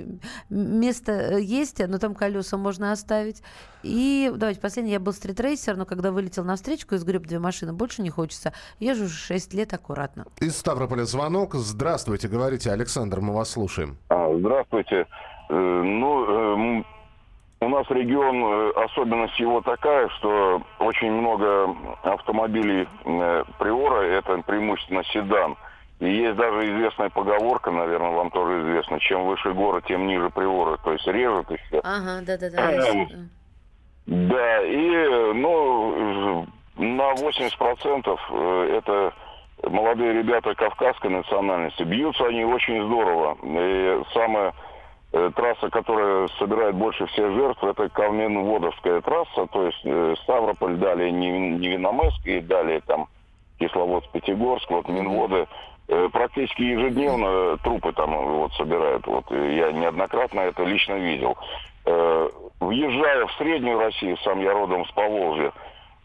Место 0.49 1.11
э, 1.11 1.41
есть, 1.41 1.79
но 1.87 1.97
там 1.97 2.15
колеса 2.15 2.57
можно 2.57 2.91
оставить. 2.91 3.41
И 3.83 4.31
давайте 4.35 4.59
последний. 4.59 4.91
Я 4.91 4.99
был 4.99 5.13
стритрейсер, 5.13 5.77
но 5.77 5.85
когда 5.85 6.11
вылетел 6.11 6.43
на 6.43 6.55
встречку 6.55 6.95
и 6.95 6.97
сгреб 6.97 7.27
две 7.27 7.39
машины, 7.39 7.71
больше 7.73 8.01
не 8.01 8.09
хочется. 8.09 8.34
Езжу 8.79 9.05
уже 9.05 9.13
6 9.15 9.53
лет 9.53 9.73
аккуратно. 9.73 10.25
Из 10.39 10.57
Ставрополя 10.57 11.03
звонок. 11.05 11.55
Здравствуйте, 11.55 12.27
говорите, 12.27 12.71
Александр, 12.71 13.21
мы 13.21 13.33
вас 13.33 13.51
слушаем. 13.51 13.97
А, 14.09 14.33
Здравствуйте. 14.37 15.05
Э, 15.49 15.53
Ну, 15.83 16.79
э, 16.79 16.83
у 17.61 17.69
нас 17.69 17.89
регион, 17.89 18.35
э, 18.43 18.71
особенность 18.85 19.39
его 19.39 19.61
такая, 19.61 20.09
что 20.17 20.61
очень 20.79 21.11
много 21.11 21.75
автомобилей 22.03 22.87
Приора, 23.59 24.01
это 24.01 24.37
преимущественно 24.43 25.03
седан. 25.05 25.55
И 25.99 26.09
есть 26.11 26.35
даже 26.35 26.65
известная 26.75 27.09
поговорка, 27.09 27.71
наверное, 27.71 28.11
вам 28.11 28.29
тоже 28.29 28.61
известно, 28.63 28.99
чем 28.99 29.25
выше 29.25 29.53
город, 29.53 29.85
тем 29.87 30.05
ниже 30.07 30.29
Приора. 30.29 30.77
То 30.83 30.91
есть 30.91 31.07
режет 31.07 31.49
и 31.51 31.57
все. 31.67 31.79
Ага, 31.83 32.21
да-да-да. 32.25 33.07
Да, 34.07 34.61
и, 34.63 35.33
ну, 35.33 36.45
на 36.77 37.13
80% 37.13 38.19
э, 38.29 38.77
это 38.77 39.13
молодые 39.63 40.13
ребята 40.13 40.53
кавказской 40.55 41.09
национальности. 41.09 41.83
Бьются 41.83 42.25
они 42.25 42.43
очень 42.43 42.85
здорово. 42.85 43.37
И 43.43 44.01
самая 44.13 44.53
э, 45.13 45.31
трасса, 45.35 45.69
которая 45.69 46.27
собирает 46.39 46.75
больше 46.75 47.05
всех 47.07 47.33
жертв, 47.33 47.63
это 47.63 47.85
Калмин-Водовская 47.85 49.01
трасса, 49.01 49.47
то 49.47 49.65
есть 49.65 49.81
э, 49.85 50.15
Ставрополь, 50.23 50.75
далее 50.75 51.11
Невин- 51.11 51.59
Невиномыск 51.59 52.25
и 52.25 52.41
далее 52.41 52.81
там 52.81 53.07
Кисловодск-Пятигорск, 53.59 54.69
вот 54.69 54.87
Минводы. 54.89 55.47
Практически 56.11 56.63
ежедневно 56.63 57.57
трупы 57.57 57.93
там 57.93 58.15
вот 58.39 58.51
собирают. 58.53 59.05
Вот 59.05 59.29
я 59.29 59.71
неоднократно 59.71 60.39
это 60.39 60.63
лично 60.63 60.93
видел. 60.93 61.37
Въезжая 61.85 63.27
в 63.27 63.31
Среднюю 63.33 63.77
Россию, 63.77 64.17
сам 64.23 64.41
я 64.41 64.51
родом 64.51 64.83
с 64.87 64.91
Поволжья, 64.93 65.53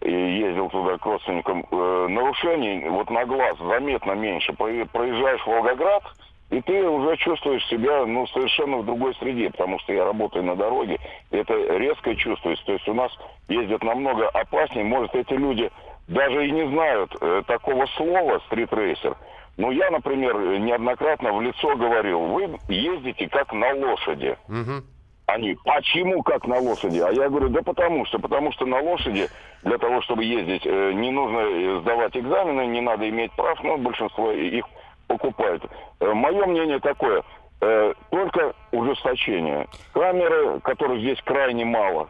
ездил 0.08 0.68
туда 0.70 0.98
к 0.98 1.04
родственникам, 1.06 1.64
э, 1.70 2.06
нарушений 2.08 2.88
вот 2.88 3.10
на 3.10 3.24
глаз 3.26 3.58
заметно 3.58 4.12
меньше. 4.12 4.52
Про- 4.54 4.86
Проезжаешь 4.92 5.42
в 5.42 5.46
Волгоград, 5.46 6.02
и 6.50 6.60
ты 6.62 6.88
уже 6.88 7.16
чувствуешь 7.18 7.64
себя 7.68 8.04
ну, 8.06 8.26
совершенно 8.28 8.78
в 8.78 8.86
другой 8.86 9.14
среде, 9.16 9.50
потому 9.50 9.78
что 9.80 9.92
я 9.92 10.04
работаю 10.04 10.44
на 10.44 10.56
дороге, 10.56 10.98
это 11.30 11.54
резко 11.76 12.14
чувствуется. 12.16 12.64
То 12.66 12.72
есть 12.72 12.88
у 12.88 12.94
нас 12.94 13.12
ездят 13.48 13.82
намного 13.84 14.28
опаснее. 14.28 14.84
Может, 14.84 15.14
эти 15.14 15.34
люди 15.34 15.70
даже 16.08 16.46
и 16.46 16.50
не 16.50 16.66
знают 16.68 17.14
э, 17.20 17.42
такого 17.46 17.86
слова 17.96 18.40
стритрейсер. 18.46 19.16
Но 19.56 19.70
я, 19.70 19.90
например, 19.90 20.58
неоднократно 20.58 21.32
в 21.34 21.42
лицо 21.42 21.76
говорил, 21.76 22.20
вы 22.20 22.58
ездите 22.68 23.28
как 23.28 23.52
на 23.52 23.72
лошади. 23.74 24.36
Мгм. 24.48 24.84
Они, 25.34 25.56
почему 25.64 26.22
как 26.22 26.46
на 26.46 26.58
лошади? 26.58 26.98
А 26.98 27.10
я 27.10 27.28
говорю, 27.28 27.50
да 27.50 27.62
потому 27.62 28.04
что, 28.06 28.18
потому 28.18 28.52
что 28.52 28.66
на 28.66 28.80
лошади 28.80 29.28
для 29.62 29.78
того, 29.78 30.02
чтобы 30.02 30.24
ездить, 30.24 30.62
э, 30.64 30.92
не 30.92 31.10
нужно 31.10 31.38
э, 31.38 31.80
сдавать 31.82 32.16
экзамены, 32.16 32.66
не 32.66 32.80
надо 32.80 33.08
иметь 33.08 33.32
прав, 33.32 33.62
но 33.62 33.76
большинство 33.76 34.32
их 34.32 34.64
покупают. 35.06 35.62
Мое 36.00 36.46
мнение 36.46 36.80
такое, 36.80 37.22
э, 37.60 37.94
только 38.10 38.54
ужесточение. 38.72 39.68
Камеры, 39.92 40.60
которых 40.60 41.00
здесь 41.00 41.20
крайне 41.22 41.64
мало. 41.64 42.08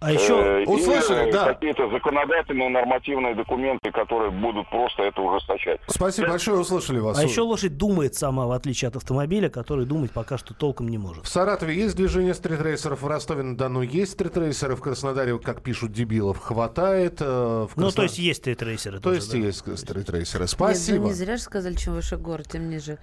А 0.00 0.12
еще 0.12 0.34
Э, 0.34 0.64
услышали, 0.64 1.28
э, 1.28 1.32
да. 1.32 1.54
Какие-то 1.54 1.90
законодательные 1.90 2.68
нормативные 2.68 3.34
документы, 3.34 3.90
которые 3.90 4.30
будут 4.30 4.70
просто 4.70 5.02
это 5.02 5.20
ужесточать. 5.20 5.80
Спасибо 5.88 6.28
большое, 6.28 6.58
услышали 6.60 7.00
вас. 7.00 7.18
А 7.18 7.24
еще 7.24 7.40
лошадь 7.40 7.76
думает 7.76 8.14
сама, 8.14 8.46
в 8.46 8.52
отличие 8.52 8.88
от 8.88 8.96
автомобиля, 8.96 9.48
который 9.48 9.86
думать 9.86 10.12
пока 10.12 10.38
что 10.38 10.54
толком 10.54 10.88
не 10.88 10.98
может. 10.98 11.24
В 11.24 11.28
Саратове 11.28 11.74
есть 11.74 11.96
движение 11.96 12.34
стритрейсеров, 12.34 13.02
в 13.02 13.06
Ростове-на-Дону 13.08 13.82
есть 13.82 14.12
стритрейсеры, 14.12 14.76
в 14.76 14.80
Краснодаре, 14.80 15.36
как 15.40 15.62
пишут 15.62 15.90
дебилов, 15.92 16.38
хватает. 16.38 17.20
э, 17.20 17.24
в 17.68 17.70
Ну, 17.76 17.86
Красно- 17.86 17.96
то 17.96 18.02
есть 18.04 18.18
есть 18.18 18.40
стритрейсеры 18.40 18.98
То 18.98 19.02
тоже, 19.04 19.16
есть 19.16 19.32
да? 19.32 19.38
есть 19.38 19.78
стритрейсеры. 19.78 20.42
Нет, 20.42 20.50
Спасибо. 20.50 20.98
ну 21.02 21.06
не 21.08 21.12
зря 21.14 21.36
же 21.36 21.42
сказали, 21.42 21.74
чем 21.74 21.94
выше 21.94 22.16
город, 22.16 22.46
тем 22.48 22.70
ниже 22.70 22.98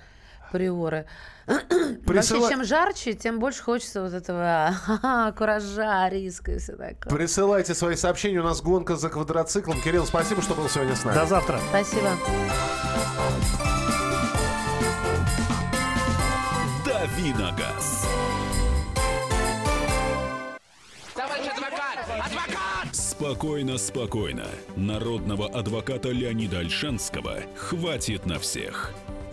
приоры. 0.52 1.06
Присыла- 1.48 2.06
Вообще, 2.40 2.50
чем 2.50 2.64
жарче, 2.64 3.14
тем 3.14 3.40
больше 3.40 3.62
хочется 3.64 4.02
вот 4.02 4.14
этого 4.14 5.34
куража, 5.38 6.10
риска 6.10 6.54
и 6.54 6.58
все 6.60 6.74
такое. 6.74 7.16
Присылайте 7.16 7.74
свои 7.76 7.96
сообщения. 7.96 8.40
У 8.40 8.44
нас 8.44 8.62
гонка 8.62 8.96
за 8.96 9.10
квадроциклом. 9.10 9.82
Кирилл, 9.82 10.06
спасибо, 10.06 10.42
что 10.42 10.56
был 10.56 10.68
сегодня 10.70 10.96
с 10.96 11.04
нами. 11.04 11.16
До 11.16 11.26
завтра. 11.26 11.60
Спасибо. 11.70 12.10
Давиногаз. 16.86 18.08
Спокойно, 22.92 23.78
спокойно. 23.78 24.46
Народного 24.76 25.48
адвоката 25.48 26.10
Леонида 26.10 26.60
Альшанского 26.60 27.40
хватит 27.56 28.26
на 28.26 28.40
всех. 28.40 28.92